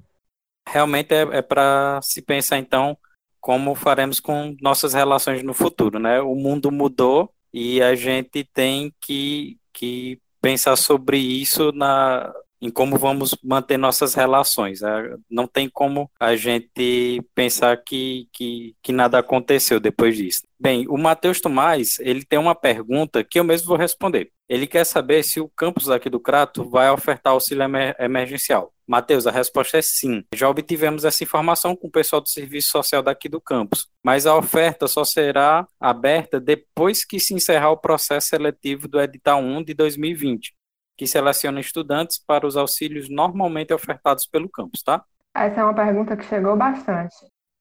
Realmente 0.67 1.13
é, 1.13 1.21
é 1.37 1.41
para 1.41 2.01
se 2.03 2.21
pensar, 2.21 2.57
então, 2.57 2.97
como 3.39 3.73
faremos 3.73 4.19
com 4.19 4.55
nossas 4.61 4.93
relações 4.93 5.41
no 5.41 5.53
futuro, 5.53 5.99
né? 5.99 6.21
O 6.21 6.35
mundo 6.35 6.69
mudou 6.69 7.33
e 7.53 7.81
a 7.81 7.95
gente 7.95 8.43
tem 8.43 8.93
que, 8.99 9.57
que 9.71 10.19
pensar 10.41 10.75
sobre 10.75 11.17
isso 11.17 11.71
na, 11.71 12.31
em 12.61 12.69
como 12.69 12.97
vamos 12.97 13.35
manter 13.43 13.77
nossas 13.77 14.13
relações. 14.13 14.81
Né? 14.81 15.15
Não 15.29 15.47
tem 15.47 15.67
como 15.67 16.09
a 16.19 16.35
gente 16.35 17.21
pensar 17.33 17.75
que, 17.77 18.27
que, 18.31 18.75
que 18.83 18.91
nada 18.91 19.17
aconteceu 19.17 19.79
depois 19.79 20.15
disso. 20.15 20.43
Bem, 20.59 20.85
o 20.87 20.97
Matheus 20.97 21.41
Tomás, 21.41 21.97
ele 21.99 22.23
tem 22.23 22.37
uma 22.37 22.53
pergunta 22.53 23.23
que 23.23 23.39
eu 23.39 23.43
mesmo 23.43 23.67
vou 23.67 23.77
responder. 23.77 24.31
Ele 24.47 24.67
quer 24.67 24.85
saber 24.85 25.23
se 25.23 25.39
o 25.39 25.49
campus 25.49 25.89
aqui 25.89 26.09
do 26.09 26.19
Crato 26.19 26.69
vai 26.69 26.91
ofertar 26.91 27.33
auxílio 27.33 27.63
emer 27.63 27.95
emergencial. 27.97 28.71
Matheus, 28.85 29.25
a 29.25 29.31
resposta 29.31 29.77
é 29.77 29.81
sim. 29.81 30.25
Já 30.35 30.49
obtivemos 30.49 31.05
essa 31.05 31.23
informação 31.23 31.75
com 31.75 31.87
o 31.87 31.91
pessoal 31.91 32.21
do 32.21 32.27
serviço 32.27 32.69
social 32.69 33.01
daqui 33.01 33.29
do 33.29 33.39
campus, 33.39 33.87
mas 34.03 34.27
a 34.27 34.35
oferta 34.35 34.87
só 34.87 35.05
será 35.05 35.65
aberta 35.79 36.39
depois 36.39 37.05
que 37.05 37.17
se 37.17 37.33
encerrar 37.33 37.71
o 37.71 37.77
processo 37.77 38.27
seletivo 38.27 38.89
do 38.89 38.99
edital 38.99 39.39
1 39.41 39.63
de 39.63 39.73
2020 39.73 40.53
que 41.01 41.07
seleciona 41.07 41.59
estudantes 41.59 42.23
para 42.23 42.45
os 42.45 42.55
auxílios 42.55 43.09
normalmente 43.09 43.73
ofertados 43.73 44.27
pelo 44.27 44.47
campus, 44.47 44.83
tá? 44.83 45.03
Essa 45.33 45.61
é 45.61 45.63
uma 45.63 45.73
pergunta 45.73 46.15
que 46.15 46.23
chegou 46.25 46.55
bastante. 46.55 47.15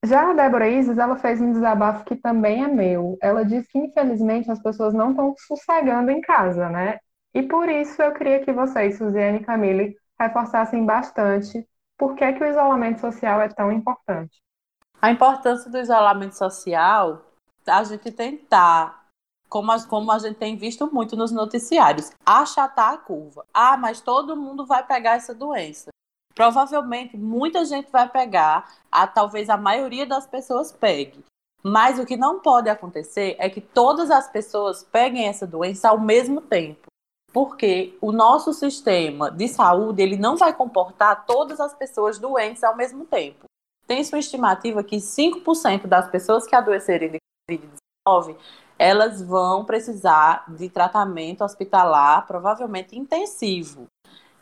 Já 0.05 0.29
a 0.29 0.35
Débora 0.35 0.69
Isis, 0.69 0.99
ela 0.99 1.17
fez 1.17 1.41
um 1.41 1.51
desabafo 1.51 2.05
que 2.05 2.17
também 2.17 2.63
é 2.63 2.69
meu. 2.69 3.17
Ela 3.23 3.43
diz 3.43 3.67
que, 3.69 3.79
infelizmente, 3.79 4.51
as 4.51 4.63
pessoas 4.63 4.93
não 4.93 5.13
estão 5.13 5.35
sossegando 5.39 6.11
em 6.11 6.21
casa, 6.21 6.69
né? 6.69 6.99
E 7.33 7.43
por 7.43 7.67
isso 7.71 8.03
eu 8.03 8.13
queria 8.13 8.45
que 8.45 8.53
vocês, 8.53 8.99
Suziane 8.99 9.39
e 9.39 9.45
Camille, 9.45 9.97
reforçassem 10.21 10.85
bastante 10.85 11.67
por 11.97 12.15
que, 12.17 12.31
que 12.35 12.45
o 12.45 12.47
isolamento 12.47 13.01
social 13.01 13.41
é 13.41 13.49
tão 13.49 13.73
importante. 13.73 14.37
A 15.01 15.11
importância 15.11 15.71
do 15.71 15.79
isolamento 15.79 16.37
social, 16.37 17.25
a 17.67 17.85
gente 17.85 18.13
tentar 18.13 19.00
como 19.51 19.73
a, 19.73 19.83
como 19.83 20.13
a 20.13 20.19
gente 20.19 20.37
tem 20.37 20.57
visto 20.57 20.89
muito 20.95 21.17
nos 21.17 21.33
noticiários, 21.33 22.13
achatar 22.25 22.95
a 22.95 22.99
curva. 22.99 23.45
Ah, 23.53 23.77
mas 23.77 24.01
todo 24.01 24.37
mundo 24.37 24.65
vai 24.65 24.87
pegar 24.87 25.17
essa 25.17 25.35
doença. 25.35 25.91
Provavelmente 26.35 27.19
muita 27.19 27.65
gente 27.65 27.91
vai 27.91 28.09
pegar, 28.09 28.73
a, 28.91 29.07
talvez 29.07 29.51
a 29.51 29.57
maioria 29.57 30.07
das 30.07 30.27
pessoas 30.27 30.71
pegue. 30.71 31.23
Mas 31.63 31.99
o 31.99 32.07
que 32.07 32.17
não 32.17 32.41
pode 32.41 32.71
acontecer 32.71 33.37
é 33.39 33.51
que 33.51 33.61
todas 33.61 34.11
as 34.11 34.31
pessoas 34.31 34.85
peguem 34.85 35.27
essa 35.27 35.47
doença 35.47 35.91
ao 35.91 35.99
mesmo 35.99 36.41
tempo. 36.41 36.87
Porque 37.33 37.97
o 38.01 38.13
nosso 38.13 38.55
sistema 38.55 39.31
de 39.31 39.47
saúde 39.49 40.01
ele 40.01 40.17
não 40.17 40.37
vai 40.37 40.55
comportar 40.55 41.27
todas 41.27 41.61
as 41.61 41.75
pessoas 41.75 42.19
doentes 42.19 42.65
ao 42.65 42.77
mesmo 42.77 43.05
tempo. 43.05 43.45
Tem-se 43.87 44.13
uma 44.15 44.21
estimativa 44.21 44.83
que 44.83 44.97
5% 44.97 45.87
das 45.87 46.09
pessoas 46.09 46.47
que 46.47 46.55
adoecerem 46.55 47.11
de 47.11 47.19
Covid-19 47.51 48.37
elas 48.81 49.21
vão 49.21 49.63
precisar 49.63 50.47
de 50.49 50.71
tratamento 50.71 51.45
hospitalar, 51.45 52.27
provavelmente 52.27 52.99
intensivo. 52.99 53.87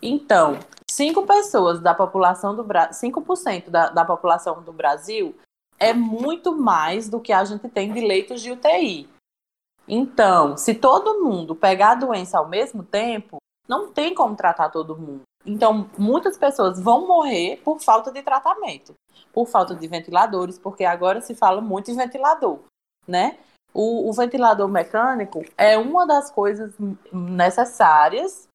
Então, 0.00 0.60
5 0.88 1.26
pessoas 1.26 1.80
da 1.80 1.92
população 1.92 2.54
do 2.54 2.62
Brasil, 2.62 3.10
5% 3.10 3.68
da, 3.68 3.88
da 3.88 4.04
população 4.04 4.62
do 4.62 4.72
Brasil 4.72 5.34
é 5.76 5.92
muito 5.92 6.56
mais 6.56 7.08
do 7.08 7.18
que 7.18 7.32
a 7.32 7.44
gente 7.44 7.68
tem 7.68 7.92
de 7.92 8.00
leitos 8.00 8.40
de 8.40 8.52
UTI. 8.52 9.10
Então, 9.88 10.56
se 10.56 10.72
todo 10.72 11.20
mundo 11.20 11.56
pegar 11.56 11.90
a 11.90 11.96
doença 11.96 12.38
ao 12.38 12.48
mesmo 12.48 12.84
tempo, 12.84 13.38
não 13.66 13.90
tem 13.90 14.14
como 14.14 14.36
tratar 14.36 14.68
todo 14.68 14.96
mundo. 14.96 15.22
Então, 15.44 15.90
muitas 15.98 16.38
pessoas 16.38 16.78
vão 16.78 17.08
morrer 17.08 17.60
por 17.64 17.80
falta 17.80 18.12
de 18.12 18.22
tratamento, 18.22 18.94
por 19.32 19.48
falta 19.48 19.74
de 19.74 19.88
ventiladores, 19.88 20.60
porque 20.60 20.84
agora 20.84 21.20
se 21.20 21.34
fala 21.34 21.60
muito 21.60 21.90
em 21.90 21.96
ventilador, 21.96 22.60
né? 23.06 23.36
O, 23.72 24.08
o 24.08 24.12
ventilador 24.12 24.68
mecânico 24.68 25.44
é 25.56 25.76
uma 25.76 26.06
das 26.06 26.30
coisas 26.30 26.72
necessárias 27.12 28.48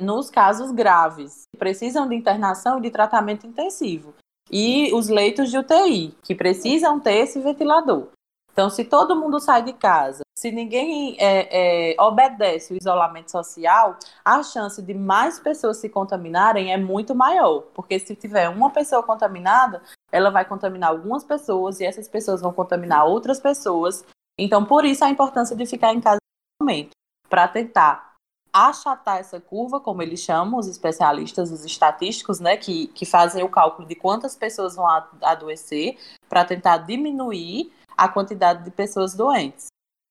nos 0.00 0.30
casos 0.30 0.70
graves, 0.70 1.42
que 1.50 1.58
precisam 1.58 2.08
de 2.08 2.14
internação 2.14 2.78
e 2.78 2.82
de 2.82 2.90
tratamento 2.90 3.46
intensivo. 3.46 4.14
E 4.50 4.94
os 4.94 5.08
leitos 5.08 5.50
de 5.50 5.58
UTI, 5.58 6.16
que 6.22 6.34
precisam 6.34 7.00
ter 7.00 7.16
esse 7.16 7.40
ventilador. 7.40 8.08
Então, 8.52 8.70
se 8.70 8.84
todo 8.84 9.16
mundo 9.16 9.38
sai 9.40 9.62
de 9.62 9.72
casa, 9.72 10.22
se 10.38 10.50
ninguém 10.50 11.16
é, 11.18 11.92
é, 11.92 12.00
obedece 12.00 12.72
o 12.72 12.76
isolamento 12.76 13.30
social, 13.30 13.96
a 14.24 14.42
chance 14.42 14.80
de 14.80 14.94
mais 14.94 15.38
pessoas 15.38 15.78
se 15.78 15.88
contaminarem 15.88 16.72
é 16.72 16.76
muito 16.76 17.14
maior. 17.14 17.64
Porque 17.74 17.98
se 17.98 18.14
tiver 18.14 18.48
uma 18.48 18.70
pessoa 18.70 19.02
contaminada, 19.02 19.82
ela 20.12 20.30
vai 20.30 20.44
contaminar 20.44 20.90
algumas 20.90 21.24
pessoas 21.24 21.80
e 21.80 21.84
essas 21.84 22.08
pessoas 22.08 22.40
vão 22.40 22.52
contaminar 22.52 23.04
outras 23.06 23.40
pessoas. 23.40 24.04
Então, 24.38 24.64
por 24.64 24.84
isso 24.84 25.04
a 25.04 25.10
importância 25.10 25.56
de 25.56 25.64
ficar 25.66 25.94
em 25.94 26.00
casa 26.00 26.18
momento, 26.60 26.90
para 27.28 27.48
tentar 27.48 28.14
achatar 28.52 29.18
essa 29.18 29.38
curva, 29.38 29.78
como 29.78 30.02
eles 30.02 30.20
chamam, 30.20 30.58
os 30.58 30.66
especialistas, 30.66 31.50
os 31.50 31.64
estatísticos, 31.64 32.40
né, 32.40 32.56
que, 32.56 32.86
que 32.88 33.04
fazem 33.04 33.42
o 33.42 33.48
cálculo 33.48 33.86
de 33.86 33.94
quantas 33.94 34.34
pessoas 34.34 34.74
vão 34.74 34.86
adoecer, 35.22 35.98
para 36.28 36.44
tentar 36.44 36.78
diminuir 36.78 37.72
a 37.96 38.08
quantidade 38.08 38.64
de 38.64 38.70
pessoas 38.70 39.14
doentes. 39.14 39.66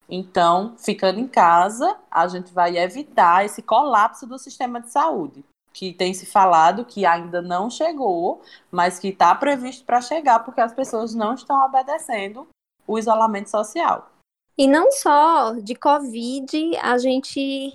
Então, 0.07 0.75
ficando 0.77 1.19
em 1.19 1.27
casa, 1.27 1.97
a 2.11 2.27
gente 2.27 2.53
vai 2.53 2.77
evitar 2.77 3.43
esse 3.43 3.63
colapso 3.63 4.27
do 4.27 4.37
sistema 4.37 4.79
de 4.79 4.91
saúde, 4.91 5.43
que 5.73 5.91
tem 5.91 6.13
se 6.13 6.27
falado 6.27 6.85
que 6.85 7.05
ainda 7.05 7.41
não 7.41 7.69
chegou, 7.69 8.43
mas 8.71 8.99
que 8.99 9.07
está 9.07 9.33
previsto 9.33 9.83
para 9.83 10.01
chegar, 10.01 10.39
porque 10.39 10.61
as 10.61 10.73
pessoas 10.73 11.15
não 11.15 11.33
estão 11.33 11.65
obedecendo 11.65 12.47
o 12.87 12.99
isolamento 12.99 13.49
social. 13.49 14.11
E 14.57 14.67
não 14.67 14.91
só 14.91 15.53
de 15.53 15.75
Covid, 15.75 16.77
a 16.81 16.97
gente 16.97 17.73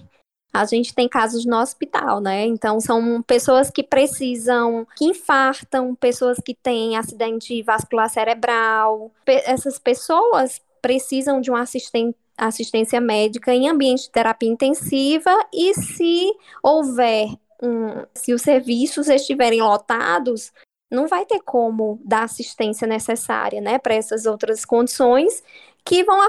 a 0.52 0.64
gente 0.64 0.92
tem 0.92 1.08
casos 1.08 1.44
no 1.44 1.56
hospital, 1.58 2.20
né? 2.20 2.44
Então, 2.44 2.80
são 2.80 3.22
pessoas 3.22 3.70
que 3.70 3.84
precisam, 3.84 4.84
que 4.96 5.04
infartam, 5.04 5.94
pessoas 5.94 6.38
que 6.44 6.54
têm 6.54 6.96
acidente 6.96 7.62
vascular 7.62 8.10
cerebral. 8.10 9.12
essas 9.26 9.78
pessoas 9.78 10.60
precisam 10.82 11.40
de 11.40 11.50
uma 11.50 11.60
assistente 11.60 12.16
assistência 12.36 13.00
médica 13.00 13.54
em 13.54 13.68
ambiente 13.68 14.04
de 14.04 14.10
terapia 14.10 14.48
intensiva 14.48 15.30
e 15.52 15.74
se 15.74 16.32
houver 16.62 17.28
um, 17.62 18.06
se 18.14 18.32
os 18.32 18.40
serviços 18.40 19.08
estiverem 19.08 19.60
lotados, 19.60 20.50
não 20.90 21.06
vai 21.06 21.26
ter 21.26 21.40
como 21.40 22.00
dar 22.02 22.24
assistência 22.24 22.86
necessária, 22.86 23.60
né, 23.60 23.78
para 23.78 23.94
essas 23.94 24.24
outras 24.24 24.64
condições 24.64 25.42
que 25.90 26.04
vão 26.04 26.20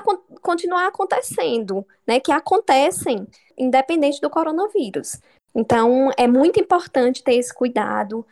continuar 0.41 0.87
acontecendo, 0.87 1.85
né, 2.07 2.19
que 2.19 2.31
acontecem 2.31 3.27
independente 3.55 4.19
do 4.19 4.27
coronavírus. 4.27 5.19
Então, 5.53 6.09
é 6.17 6.25
muito 6.25 6.59
importante 6.59 7.23
ter 7.23 7.35
esse 7.35 7.53
cuidado 7.53 8.25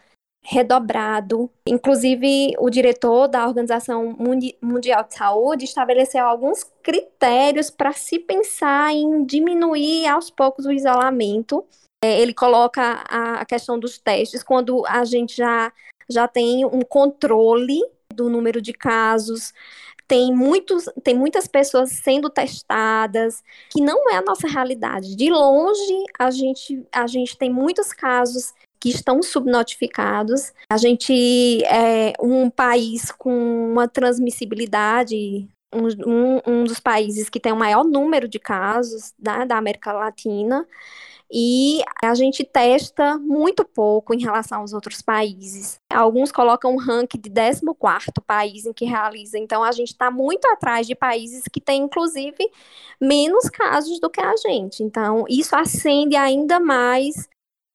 redobrado. 0.44 1.48
Inclusive, 1.68 2.56
o 2.58 2.68
diretor 2.72 3.28
da 3.28 3.46
Organização 3.46 4.18
Mundial 4.60 5.04
de 5.04 5.14
Saúde 5.14 5.66
estabeleceu 5.66 6.26
alguns 6.26 6.64
critérios 6.82 7.70
para 7.70 7.94
se 7.94 8.18
pensar 8.18 8.92
em 8.92 9.24
diminuir 9.24 10.08
aos 10.08 10.32
poucos 10.32 10.66
o 10.66 10.72
isolamento. 10.72 11.64
É, 12.04 12.20
ele 12.20 12.34
coloca 12.34 13.04
a 13.08 13.46
questão 13.46 13.78
dos 13.78 14.00
testes 14.00 14.42
quando 14.42 14.84
a 14.88 15.06
gente 15.06 15.38
já, 15.38 15.72
já 16.10 16.28
tem 16.28 16.66
um 16.66 16.82
controle 16.82 17.80
do 18.12 18.30
número 18.32 18.60
de 18.60 18.74
casos, 18.74 19.54
tem, 20.10 20.34
muitos, 20.36 20.86
tem 21.04 21.16
muitas 21.16 21.48
pessoas 21.48 21.92
sendo 21.92 22.32
testadas, 22.32 23.44
que 23.70 23.80
não 23.80 24.10
é 24.10 24.16
a 24.16 24.24
nossa 24.24 24.48
realidade. 24.48 25.16
De 25.16 25.30
longe, 25.30 26.04
a 26.18 26.32
gente, 26.32 26.84
a 26.92 27.06
gente 27.06 27.38
tem 27.38 27.50
muitos 27.54 27.94
casos 27.94 28.52
que 28.80 28.90
estão 28.90 29.22
subnotificados. 29.22 30.52
A 30.68 30.78
gente 30.78 31.64
é 31.66 32.14
um 32.20 32.50
país 32.50 33.12
com 33.12 33.72
uma 33.72 33.88
transmissibilidade, 33.88 35.48
um, 35.74 36.42
um, 36.46 36.64
dos 36.64 36.80
países 36.80 37.30
que 37.30 37.40
tem 37.40 37.52
o 37.52 37.58
maior 37.58 37.84
número 37.84 38.28
de 38.28 38.40
casos 38.40 39.14
né, 39.20 39.46
da 39.46 39.58
América 39.58 39.92
Latina 39.92 40.68
e 41.32 41.84
a 42.04 42.16
gente 42.16 42.44
testa 42.44 43.20
muito 43.20 43.64
pouco 43.64 44.16
em 44.16 44.22
relação 44.22 44.62
aos 44.62 44.74
outros 44.74 45.00
países. 45.00 45.80
Alguns 45.94 46.32
colocam 46.32 46.74
um 46.74 46.78
ranking 46.80 47.20
de 47.20 47.30
14 47.30 47.62
país 48.26 48.66
em 48.66 48.74
que 48.74 48.86
realiza, 48.86 49.38
então 49.38 49.64
a 49.64 49.72
gente 49.72 49.90
está 49.90 50.10
muito 50.10 50.46
atrás 50.48 50.88
de 50.88 50.96
países 50.96 51.44
que 51.52 51.62
têm, 51.62 51.84
inclusive, 51.84 52.50
menos 53.00 53.48
casos 53.48 54.00
do 54.00 54.10
que 54.10 54.22
a 54.22 54.36
gente. 54.38 54.82
Então, 54.82 55.26
isso 55.30 55.56
acende 55.56 56.16
ainda 56.16 56.60
mais 56.60 57.30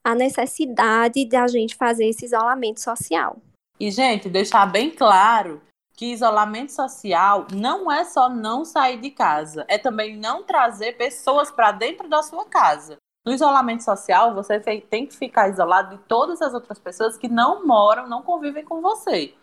a 0.04 0.14
necessidade 0.16 1.24
de 1.24 1.36
a 1.36 1.46
gente 1.46 1.76
fazer 1.76 2.06
esse 2.06 2.24
isolamento 2.24 2.80
social. 2.80 3.38
E, 3.78 3.90
gente, 3.90 4.28
deixar 4.28 4.66
bem 4.66 4.90
claro 4.90 5.62
que 5.96 6.12
isolamento 6.12 6.72
social 6.72 7.46
não 7.52 7.90
é 7.90 8.04
só 8.04 8.28
não 8.28 8.64
sair 8.64 9.00
de 9.00 9.10
casa, 9.10 9.64
é 9.68 9.78
também 9.78 10.16
não 10.16 10.42
trazer 10.42 10.96
pessoas 10.96 11.50
para 11.50 11.72
dentro 11.72 12.08
da 12.08 12.22
sua 12.22 12.44
casa. 12.46 12.96
No 13.24 13.32
isolamento 13.32 13.82
social, 13.82 14.34
você 14.34 14.60
tem 14.60 15.06
que 15.06 15.16
ficar 15.16 15.48
isolado 15.48 15.96
de 15.96 16.02
todas 16.04 16.42
as 16.42 16.52
outras 16.52 16.78
pessoas 16.78 17.16
que 17.16 17.28
não 17.28 17.66
moram, 17.66 18.06
não 18.06 18.22
convivem 18.22 18.64
com 18.64 18.82
você. 18.82 19.34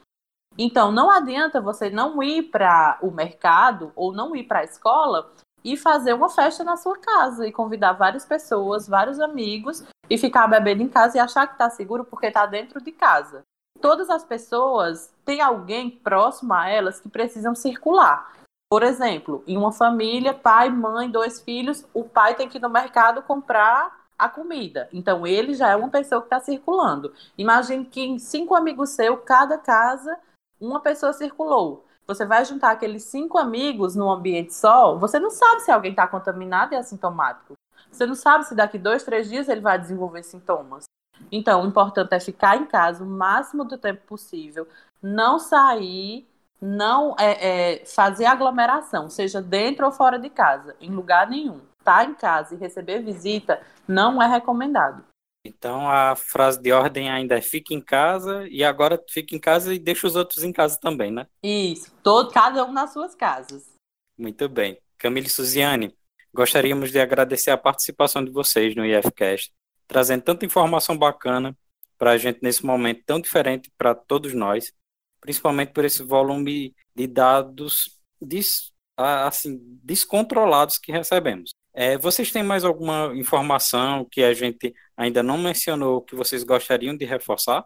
Então, 0.57 0.91
não 0.91 1.09
adianta 1.09 1.61
você 1.61 1.89
não 1.89 2.21
ir 2.21 2.43
para 2.43 2.99
o 3.01 3.09
mercado 3.09 3.91
ou 3.95 4.11
não 4.11 4.35
ir 4.35 4.43
para 4.43 4.59
a 4.59 4.63
escola 4.63 5.31
e 5.63 5.77
fazer 5.77 6.13
uma 6.13 6.29
festa 6.29 6.63
na 6.63 6.75
sua 6.75 6.97
casa 6.97 7.47
e 7.47 7.51
convidar 7.51 7.93
várias 7.93 8.25
pessoas, 8.25 8.87
vários 8.87 9.19
amigos 9.19 9.83
e 10.09 10.17
ficar 10.17 10.47
bebendo 10.47 10.83
em 10.83 10.89
casa 10.89 11.17
e 11.17 11.19
achar 11.19 11.47
que 11.47 11.53
está 11.53 11.69
seguro 11.69 12.03
porque 12.03 12.27
está 12.27 12.45
dentro 12.45 12.81
de 12.81 12.91
casa. 12.91 13.43
Todas 13.81 14.09
as 14.09 14.23
pessoas 14.23 15.11
têm 15.25 15.41
alguém 15.41 15.89
próximo 15.89 16.53
a 16.53 16.69
elas 16.69 16.99
que 16.99 17.09
precisam 17.09 17.55
circular. 17.55 18.31
Por 18.69 18.83
exemplo, 18.83 19.43
em 19.47 19.57
uma 19.57 19.71
família, 19.71 20.33
pai, 20.33 20.69
mãe, 20.69 21.09
dois 21.09 21.41
filhos, 21.41 21.85
o 21.93 22.03
pai 22.03 22.35
tem 22.35 22.47
que 22.47 22.57
ir 22.57 22.61
no 22.61 22.69
mercado 22.69 23.21
comprar 23.23 23.99
a 24.17 24.29
comida. 24.29 24.87
Então, 24.93 25.25
ele 25.25 25.55
já 25.55 25.69
é 25.69 25.75
uma 25.75 25.89
pessoa 25.89 26.21
que 26.21 26.27
está 26.27 26.39
circulando. 26.39 27.11
Imagine 27.37 27.83
que 27.83 28.01
em 28.01 28.19
cinco 28.19 28.55
amigos 28.55 28.91
seus, 28.91 29.19
cada 29.25 29.57
casa, 29.57 30.17
uma 30.59 30.79
pessoa 30.79 31.11
circulou. 31.11 31.85
Você 32.05 32.23
vai 32.23 32.45
juntar 32.45 32.71
aqueles 32.71 33.03
cinco 33.03 33.37
amigos 33.37 33.95
num 33.95 34.11
ambiente 34.11 34.53
só, 34.53 34.95
você 34.95 35.19
não 35.19 35.31
sabe 35.31 35.61
se 35.61 35.71
alguém 35.71 35.91
está 35.91 36.07
contaminado 36.07 36.73
e 36.73 36.77
assintomático. 36.77 37.53
Você 37.91 38.05
não 38.05 38.15
sabe 38.15 38.45
se 38.45 38.53
daqui 38.53 38.77
dois, 38.77 39.03
três 39.03 39.27
dias 39.27 39.49
ele 39.49 39.61
vai 39.61 39.77
desenvolver 39.79 40.23
sintomas. 40.23 40.83
Então, 41.31 41.63
o 41.63 41.67
importante 41.67 42.13
é 42.13 42.19
ficar 42.19 42.57
em 42.57 42.65
casa 42.65 43.03
o 43.03 43.07
máximo 43.07 43.63
do 43.63 43.77
tempo 43.77 44.01
possível, 44.07 44.67
não 45.01 45.39
sair 45.39 46.27
não 46.61 47.15
é, 47.19 47.79
é, 47.79 47.85
fazer 47.85 48.25
aglomeração, 48.25 49.09
seja 49.09 49.41
dentro 49.41 49.85
ou 49.85 49.91
fora 49.91 50.19
de 50.19 50.29
casa, 50.29 50.75
em 50.79 50.91
lugar 50.91 51.27
nenhum. 51.27 51.59
Estar 51.79 51.97
tá 51.97 52.05
em 52.05 52.13
casa 52.13 52.53
e 52.53 52.57
receber 52.57 53.01
visita 53.01 53.59
não 53.87 54.21
é 54.21 54.27
recomendado. 54.27 55.03
Então 55.43 55.89
a 55.89 56.15
frase 56.15 56.61
de 56.61 56.71
ordem 56.71 57.09
ainda 57.09 57.35
é 57.35 57.41
fique 57.41 57.73
em 57.73 57.81
casa 57.81 58.47
e 58.47 58.63
agora 58.63 59.03
fique 59.09 59.35
em 59.35 59.39
casa 59.39 59.73
e 59.73 59.79
deixa 59.79 60.05
os 60.05 60.15
outros 60.15 60.43
em 60.43 60.53
casa 60.53 60.77
também, 60.79 61.11
né? 61.11 61.25
Isso, 61.41 61.91
todo, 62.03 62.31
cada 62.31 62.63
um 62.63 62.71
nas 62.71 62.93
suas 62.93 63.15
casas. 63.15 63.67
Muito 64.15 64.47
bem. 64.47 64.79
Camille 64.99 65.29
Suziane, 65.29 65.95
gostaríamos 66.31 66.91
de 66.91 66.99
agradecer 66.99 67.49
a 67.49 67.57
participação 67.57 68.23
de 68.23 68.29
vocês 68.29 68.75
no 68.75 68.85
IFCast, 68.85 69.51
trazendo 69.91 70.23
tanta 70.23 70.45
informação 70.45 70.97
bacana 70.97 71.55
para 71.97 72.11
a 72.11 72.17
gente 72.17 72.39
nesse 72.41 72.65
momento 72.65 73.03
tão 73.05 73.19
diferente 73.19 73.69
para 73.77 73.93
todos 73.93 74.33
nós 74.33 74.73
principalmente 75.21 75.71
por 75.71 75.85
esse 75.85 76.03
volume 76.03 76.75
de 76.95 77.07
dados 77.07 77.97
des, 78.19 78.73
assim, 78.97 79.59
descontrolados 79.83 80.77
que 80.77 80.91
recebemos. 80.91 81.51
É, 81.73 81.97
vocês 81.97 82.31
têm 82.31 82.43
mais 82.43 82.65
alguma 82.65 83.13
informação 83.15 84.05
que 84.11 84.23
a 84.23 84.33
gente 84.33 84.73
ainda 84.97 85.23
não 85.23 85.37
mencionou 85.37 86.01
que 86.01 86.15
vocês 86.15 86.43
gostariam 86.43 86.97
de 86.97 87.05
reforçar? 87.05 87.65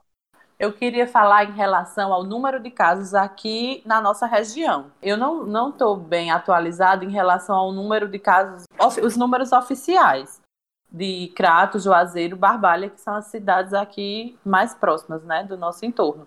Eu 0.60 0.72
queria 0.72 1.08
falar 1.08 1.46
em 1.46 1.54
relação 1.54 2.14
ao 2.14 2.24
número 2.24 2.62
de 2.62 2.70
casos 2.70 3.14
aqui 3.14 3.82
na 3.86 4.00
nossa 4.00 4.26
região. 4.26 4.92
Eu 5.02 5.18
não 5.18 5.70
estou 5.70 5.98
bem 5.98 6.32
atualizado 6.32 7.04
em 7.04 7.12
relação 7.12 7.56
ao 7.56 7.74
número 7.74 8.08
de 8.08 8.20
casos, 8.20 8.66
os 9.02 9.18
números 9.18 9.52
oficiais 9.52 10.40
de 10.96 11.28
Crato, 11.36 11.78
Juazeiro, 11.78 12.38
Barbalha, 12.38 12.90
que 12.90 13.02
são 13.02 13.16
as 13.16 13.26
cidades 13.26 13.74
aqui 13.74 14.38
mais 14.46 14.74
próximas 14.74 15.22
né, 15.24 15.44
do 15.44 15.58
nosso 15.58 15.86
entorno. 15.86 16.26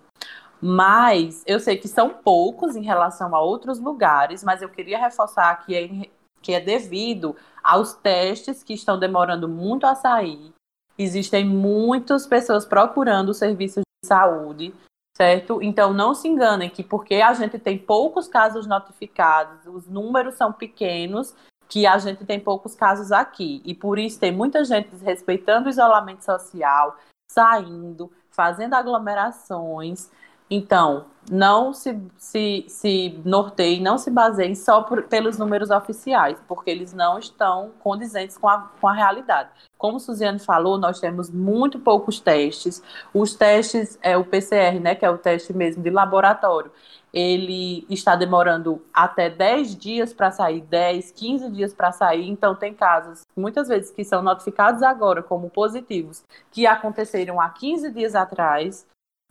Mas 0.61 1.43
eu 1.47 1.59
sei 1.59 1.77
que 1.77 1.87
são 1.87 2.09
poucos 2.09 2.75
em 2.75 2.83
relação 2.83 3.35
a 3.35 3.41
outros 3.41 3.79
lugares, 3.79 4.43
mas 4.43 4.61
eu 4.61 4.69
queria 4.69 4.99
reforçar 4.99 5.65
que 5.65 5.75
é, 5.75 6.09
que 6.41 6.53
é 6.53 6.59
devido 6.59 7.35
aos 7.63 7.93
testes 7.93 8.61
que 8.61 8.73
estão 8.73 8.99
demorando 8.99 9.47
muito 9.47 9.87
a 9.87 9.95
sair. 9.95 10.53
Existem 10.97 11.45
muitas 11.45 12.27
pessoas 12.27 12.65
procurando 12.65 13.33
serviços 13.33 13.83
de 14.03 14.07
saúde, 14.07 14.73
certo? 15.17 15.63
Então 15.63 15.93
não 15.93 16.13
se 16.13 16.27
enganem 16.27 16.69
que 16.69 16.83
porque 16.83 17.15
a 17.15 17.33
gente 17.33 17.57
tem 17.57 17.77
poucos 17.77 18.27
casos 18.27 18.67
notificados, 18.67 19.65
os 19.65 19.87
números 19.87 20.35
são 20.35 20.53
pequenos, 20.53 21.33
que 21.69 21.85
a 21.85 21.97
gente 21.99 22.25
tem 22.25 22.39
poucos 22.39 22.73
casos 22.73 23.11
aqui. 23.11 23.61
E 23.63 23.75
por 23.75 23.99
isso 23.99 24.19
tem 24.19 24.31
muita 24.31 24.65
gente 24.65 24.89
desrespeitando 24.89 25.67
o 25.67 25.69
isolamento 25.69 26.25
social, 26.25 26.97
saindo, 27.31 28.11
fazendo 28.31 28.73
aglomerações. 28.73 30.09
Então, 30.49 31.05
não 31.29 31.71
se, 31.71 32.01
se, 32.17 32.65
se 32.67 33.21
norteiem, 33.23 33.81
não 33.81 33.99
se 33.99 34.09
baseiem 34.09 34.55
só 34.55 34.81
por, 34.81 35.03
pelos 35.03 35.37
números 35.37 35.69
oficiais, 35.69 36.41
porque 36.47 36.71
eles 36.71 36.91
não 36.91 37.19
estão 37.19 37.71
condizentes 37.79 38.35
com 38.35 38.49
a, 38.49 38.71
com 38.81 38.87
a 38.87 38.93
realidade. 38.93 39.51
Como 39.79 39.99
Suziane 39.99 40.39
falou, 40.39 40.77
nós 40.77 40.99
temos 40.99 41.31
muito 41.31 41.79
poucos 41.79 42.19
testes. 42.19 42.83
Os 43.13 43.33
testes, 43.33 43.97
é 44.01 44.17
o 44.17 44.25
PCR, 44.25 44.79
né, 44.79 44.93
que 44.93 45.05
é 45.05 45.09
o 45.09 45.17
teste 45.17 45.53
mesmo 45.53 45.81
de 45.81 45.89
laboratório, 45.89 46.69
ele 47.13 47.85
está 47.89 48.15
demorando 48.15 48.85
até 48.93 49.29
10 49.29 49.75
dias 49.77 50.13
para 50.13 50.31
sair, 50.31 50.61
10, 50.61 51.11
15 51.11 51.49
dias 51.51 51.73
para 51.73 51.91
sair. 51.93 52.27
Então, 52.29 52.53
tem 52.55 52.73
casos, 52.73 53.21
muitas 53.37 53.69
vezes, 53.69 53.89
que 53.89 54.03
são 54.03 54.21
notificados 54.21 54.83
agora 54.83 55.23
como 55.23 55.49
positivos, 55.49 56.23
que 56.51 56.67
aconteceram 56.67 57.39
há 57.39 57.49
15 57.49 57.91
dias 57.91 58.15
atrás 58.15 58.85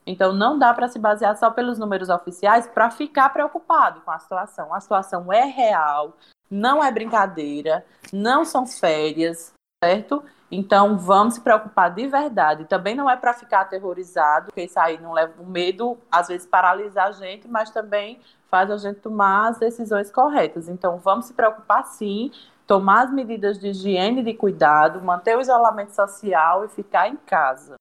Então 0.06 0.32
não 0.32 0.58
dá 0.58 0.72
para 0.72 0.88
se 0.88 0.98
basear 0.98 1.37
só 1.37 1.50
pelos 1.50 1.78
números 1.78 2.08
oficiais 2.08 2.66
para 2.66 2.90
ficar 2.90 3.28
preocupado 3.30 4.00
com 4.00 4.11
a 4.11 4.18
situação. 4.18 4.72
A 4.72 4.80
situação 4.80 5.30
é 5.32 5.44
real, 5.44 6.16
não 6.50 6.82
é 6.82 6.90
brincadeira, 6.90 7.84
não 8.12 8.44
são 8.44 8.66
férias, 8.66 9.52
certo? 9.84 10.24
Então 10.50 10.96
vamos 10.96 11.34
se 11.34 11.40
preocupar 11.40 11.94
de 11.94 12.06
verdade. 12.06 12.64
Também 12.64 12.94
não 12.94 13.08
é 13.08 13.16
para 13.16 13.34
ficar 13.34 13.61
aterrorizado, 13.61 14.46
porque 14.46 14.62
isso 14.62 14.80
aí 14.80 14.98
não 14.98 15.12
leva 15.12 15.34
o 15.38 15.46
medo, 15.46 15.98
às 16.11 16.28
vezes 16.28 16.46
paralisa 16.46 17.02
a 17.02 17.12
gente, 17.12 17.46
mas 17.46 17.70
também 17.70 18.18
faz 18.50 18.70
a 18.70 18.78
gente 18.78 19.00
tomar 19.00 19.48
as 19.48 19.58
decisões 19.58 20.11
corretas. 20.11 20.68
Então 20.68 20.98
vamos 20.98 21.26
se 21.26 21.34
preocupar 21.34 21.84
sim, 21.84 22.30
tomar 22.66 23.04
as 23.04 23.12
medidas 23.12 23.58
de 23.58 23.68
higiene 23.68 24.20
e 24.20 24.24
de 24.24 24.34
cuidado, 24.34 25.02
manter 25.02 25.37
o 25.37 25.40
isolamento 25.40 25.94
social 25.94 26.64
e 26.64 26.68
ficar 26.68 27.08
em 27.08 27.16
casa. 27.16 27.74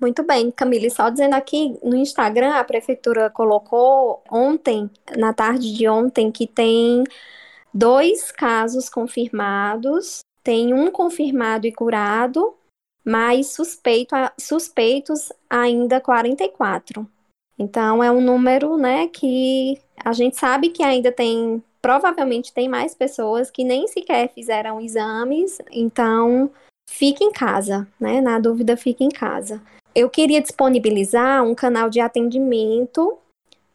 Muito 0.00 0.22
bem, 0.22 0.50
Camille, 0.50 0.90
só 0.90 1.08
dizendo 1.08 1.34
aqui 1.34 1.78
no 1.82 1.96
Instagram, 1.96 2.54
a 2.54 2.64
prefeitura 2.64 3.30
colocou 3.30 4.22
ontem, 4.30 4.90
na 5.16 5.32
tarde 5.32 5.74
de 5.74 5.88
ontem, 5.88 6.30
que 6.30 6.46
tem 6.46 7.02
dois 7.72 8.30
casos 8.30 8.90
confirmados 8.90 10.20
tem 10.46 10.72
um 10.72 10.92
confirmado 10.92 11.66
e 11.66 11.72
curado, 11.72 12.54
mas 13.04 13.48
suspeito, 13.48 14.14
suspeitos 14.38 15.32
ainda 15.50 16.00
44. 16.00 17.04
Então 17.58 18.02
é 18.02 18.12
um 18.12 18.20
número, 18.20 18.76
né, 18.76 19.08
que 19.08 19.76
a 20.04 20.12
gente 20.12 20.36
sabe 20.36 20.68
que 20.68 20.84
ainda 20.84 21.10
tem, 21.10 21.60
provavelmente 21.82 22.52
tem 22.52 22.68
mais 22.68 22.94
pessoas 22.94 23.50
que 23.50 23.64
nem 23.64 23.88
sequer 23.88 24.32
fizeram 24.32 24.80
exames, 24.80 25.58
então 25.68 26.48
fique 26.88 27.24
em 27.24 27.32
casa, 27.32 27.88
né? 27.98 28.20
Na 28.20 28.38
dúvida, 28.38 28.76
fique 28.76 29.02
em 29.02 29.08
casa. 29.08 29.60
Eu 29.96 30.08
queria 30.08 30.40
disponibilizar 30.40 31.42
um 31.42 31.56
canal 31.56 31.90
de 31.90 31.98
atendimento 31.98 33.18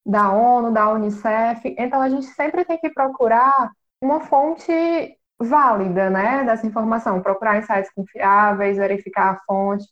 da 0.05 0.31
ONU, 0.33 0.73
da 0.73 0.91
Unicef. 0.91 1.75
Então 1.79 2.03
a 2.03 2.09
gente 2.11 2.27
sempre 2.27 2.65
tem 2.67 2.79
que 2.79 2.91
procurar 2.91 3.71
uma 4.01 4.21
fonte 4.21 5.17
válida, 5.41 6.09
né, 6.11 6.45
dessa 6.45 6.67
informação, 6.67 7.23
procurar 7.23 7.59
em 7.59 7.63
sites 7.63 7.93
confiáveis, 7.93 8.77
verificar 8.77 9.33
a 9.33 9.41
fonte. 9.47 9.87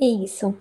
Isso. 0.00 0.56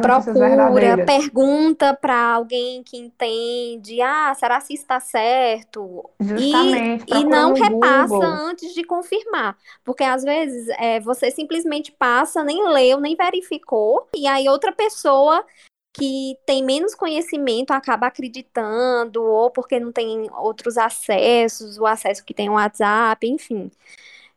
Procura, 0.00 1.04
pergunta 1.04 1.92
para 1.92 2.34
alguém 2.34 2.82
que 2.84 2.96
entende, 2.96 4.00
ah, 4.00 4.32
será 4.34 4.60
se 4.60 4.72
está 4.74 5.00
certo? 5.00 6.08
Justamente. 6.20 7.04
E, 7.08 7.20
e 7.20 7.24
não 7.24 7.52
repassa 7.52 8.06
Google. 8.06 8.22
antes 8.22 8.74
de 8.74 8.84
confirmar. 8.84 9.56
Porque 9.84 10.04
às 10.04 10.22
vezes 10.22 10.68
é, 10.78 11.00
você 11.00 11.30
simplesmente 11.30 11.90
passa, 11.90 12.44
nem 12.44 12.68
leu, 12.68 13.00
nem 13.00 13.16
verificou, 13.16 14.08
e 14.14 14.26
aí 14.26 14.48
outra 14.48 14.72
pessoa 14.72 15.44
que 15.92 16.38
tem 16.46 16.64
menos 16.64 16.94
conhecimento 16.94 17.72
acaba 17.72 18.06
acreditando, 18.06 19.22
ou 19.22 19.50
porque 19.50 19.80
não 19.80 19.90
tem 19.92 20.28
outros 20.32 20.78
acessos, 20.78 21.78
o 21.78 21.86
acesso 21.86 22.24
que 22.24 22.34
tem 22.34 22.48
o 22.48 22.54
WhatsApp, 22.54 23.26
enfim. 23.26 23.70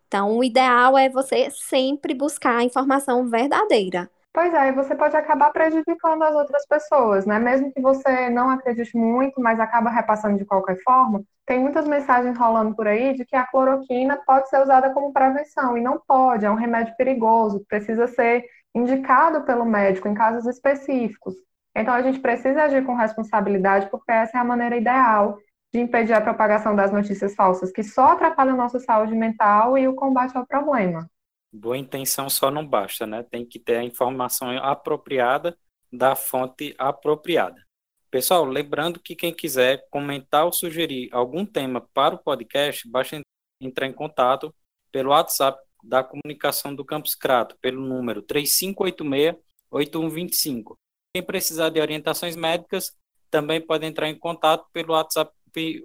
Então, 0.08 0.38
o 0.38 0.44
ideal 0.44 0.98
é 0.98 1.08
você 1.10 1.50
sempre 1.52 2.14
buscar 2.14 2.58
a 2.58 2.64
informação 2.64 3.30
verdadeira. 3.30 4.10
Pois 4.34 4.54
é, 4.54 4.72
você 4.72 4.96
pode 4.96 5.16
acabar 5.16 5.52
prejudicando 5.52 6.24
as 6.24 6.34
outras 6.34 6.66
pessoas, 6.66 7.26
né? 7.26 7.38
Mesmo 7.38 7.72
que 7.72 7.82
você 7.82 8.30
não 8.30 8.50
acredite 8.50 8.96
muito, 8.98 9.42
mas 9.42 9.60
acaba 9.60 9.90
repassando 9.90 10.38
de 10.38 10.46
qualquer 10.46 10.78
forma. 10.84 11.22
Tem 11.46 11.60
muitas 11.60 11.86
mensagens 11.86 12.38
rolando 12.38 12.74
por 12.74 12.88
aí 12.88 13.14
de 13.14 13.26
que 13.26 13.36
a 13.36 13.46
cloroquina 13.46 14.18
pode 14.26 14.50
ser 14.50 14.62
usada 14.62 14.94
como 14.94 15.12
prevenção, 15.12 15.78
e 15.78 15.82
não 15.82 16.02
pode, 16.08 16.46
é 16.46 16.50
um 16.50 16.56
remédio 16.56 16.96
perigoso, 16.96 17.66
precisa 17.68 18.08
ser 18.08 18.46
indicado 18.74 19.44
pelo 19.44 19.66
médico 19.66 20.08
em 20.08 20.14
casos 20.14 20.46
específicos. 20.46 21.36
Então, 21.76 21.94
a 21.94 22.02
gente 22.02 22.20
precisa 22.20 22.64
agir 22.64 22.86
com 22.86 22.96
responsabilidade, 22.96 23.90
porque 23.90 24.12
essa 24.12 24.38
é 24.38 24.42
a 24.42 24.46
maneira 24.46 24.78
ideal 24.78 25.38
de 25.74 25.80
impedir 25.80 26.14
a 26.14 26.22
propagação 26.22 26.76
das 26.76 26.92
notícias 26.92 27.34
falsas, 27.34 27.72
que 27.72 27.84
só 27.84 28.12
atrapalham 28.12 28.56
a 28.56 28.58
nossa 28.58 28.80
saúde 28.80 29.16
mental 29.16 29.78
e 29.78 29.88
o 29.88 29.96
combate 29.96 30.38
ao 30.38 30.46
problema. 30.46 31.10
Boa 31.54 31.78
intenção 31.78 32.30
só 32.30 32.52
não 32.52 32.66
basta, 32.66 33.08
né? 33.08 33.24
Tem 33.24 33.46
que 33.46 33.60
ter 33.60 33.78
a 33.78 33.84
informação 33.84 34.50
apropriada 34.58 35.58
da 35.92 36.16
fonte 36.16 36.76
apropriada. 36.78 37.62
Pessoal, 38.10 38.44
lembrando 38.44 39.00
que 39.00 39.16
quem 39.16 39.34
quiser 39.34 39.86
comentar 39.90 40.46
ou 40.46 40.52
sugerir 40.52 41.10
algum 41.14 41.46
tema 41.46 41.82
para 41.94 42.16
o 42.16 42.18
podcast, 42.18 42.90
basta 42.90 43.22
entrar 43.62 43.88
em 43.88 43.94
contato 43.94 44.54
pelo 44.92 45.12
WhatsApp 45.12 45.58
da 45.84 46.04
comunicação 46.04 46.74
do 46.74 46.86
Campus 46.86 47.16
Crato, 47.16 47.58
pelo 47.62 47.82
número 47.82 48.22
3586 48.22 49.36
8125. 49.72 50.78
Quem 51.14 51.24
precisar 51.24 51.70
de 51.70 51.80
orientações 51.80 52.36
médicas 52.36 52.92
também 53.30 53.62
pode 53.62 53.86
entrar 53.86 54.10
em 54.10 54.18
contato 54.18 54.66
pelo 54.74 54.94
WhatsApp 54.94 55.32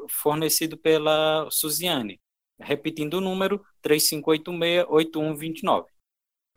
fornecido 0.09 0.77
pela 0.77 1.49
Suziane. 1.51 2.21
Repetindo 2.59 3.15
o 3.15 3.21
número, 3.21 3.65
3586-8129. 3.85 5.85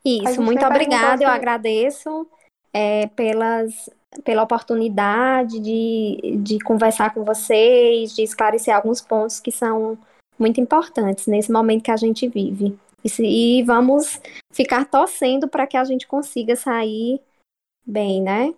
Isso, 0.06 0.42
muito 0.42 0.66
obrigada, 0.66 1.24
eu 1.24 1.30
agradeço 1.30 2.26
é, 2.74 3.08
pelas, 3.08 3.90
pela 4.24 4.44
oportunidade 4.44 5.60
de, 5.60 6.38
de 6.38 6.58
conversar 6.60 7.14
com 7.14 7.26
vocês, 7.26 8.16
de 8.16 8.24
esclarecer 8.24 8.74
alguns 8.74 9.02
pontos 9.02 9.42
que 9.42 9.52
são 9.52 9.98
muito 10.38 10.62
importantes 10.62 11.28
nesse 11.28 11.52
momento 11.52 11.84
que 11.84 11.92
a 11.92 11.98
gente 11.98 12.30
vive. 12.30 12.80
E, 13.04 13.64
vamos 13.64 14.20
ficar 14.52 14.86
torcendo 14.86 15.48
para 15.48 15.68
que 15.68 15.78
a 15.78 15.84
gente 15.84 16.08
consiga 16.08 16.56
sair 16.56 17.22
bem, 17.86 18.22
né? 18.22 18.54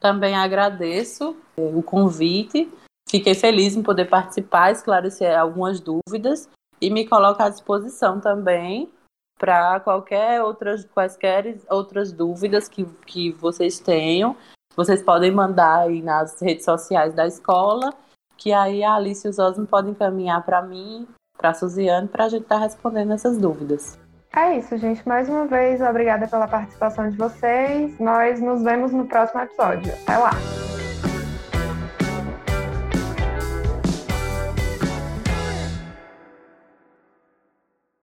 Também 0.00 0.34
agradeço 0.34 1.36
o 1.56 1.82
convite. 1.82 2.70
Fiquei 3.08 3.34
feliz 3.34 3.76
em 3.76 3.82
poder 3.82 4.06
participar, 4.06 4.72
esclarecer 4.72 5.38
algumas 5.38 5.80
dúvidas 5.80 6.48
e 6.80 6.90
me 6.90 7.06
coloco 7.06 7.42
à 7.42 7.48
disposição 7.48 8.20
também 8.20 8.90
para 9.38 9.80
qualquer 9.80 10.42
outras 10.42 10.84
quaisquer 10.84 11.58
outras 11.68 12.12
dúvidas 12.12 12.68
que, 12.68 12.84
que 13.06 13.32
vocês 13.32 13.78
tenham. 13.78 14.36
Vocês 14.76 15.02
podem 15.02 15.30
mandar 15.30 15.80
aí 15.80 16.02
nas 16.02 16.40
redes 16.40 16.64
sociais 16.64 17.14
da 17.14 17.26
escola, 17.26 17.92
que 18.36 18.52
aí 18.52 18.84
a 18.84 18.94
Alice 18.94 19.26
e 19.26 19.30
os 19.30 19.38
Osmo 19.38 19.66
podem 19.66 19.92
encaminhar 19.92 20.44
para 20.44 20.62
mim, 20.62 21.06
para 21.40 21.50
a 21.50 21.54
Suziane, 21.54 22.06
para 22.06 22.26
a 22.26 22.28
gente 22.28 22.42
estar 22.42 22.56
tá 22.56 22.62
respondendo 22.62 23.12
essas 23.12 23.38
dúvidas. 23.38 23.98
É 24.36 24.58
isso, 24.58 24.76
gente. 24.76 25.06
Mais 25.08 25.28
uma 25.28 25.46
vez, 25.46 25.80
obrigada 25.80 26.28
pela 26.28 26.46
participação 26.46 27.08
de 27.08 27.16
vocês. 27.16 27.98
Nós 27.98 28.40
nos 28.40 28.62
vemos 28.62 28.92
no 28.92 29.06
próximo 29.06 29.40
episódio. 29.40 29.92
Até 30.02 30.16
lá! 30.16 30.30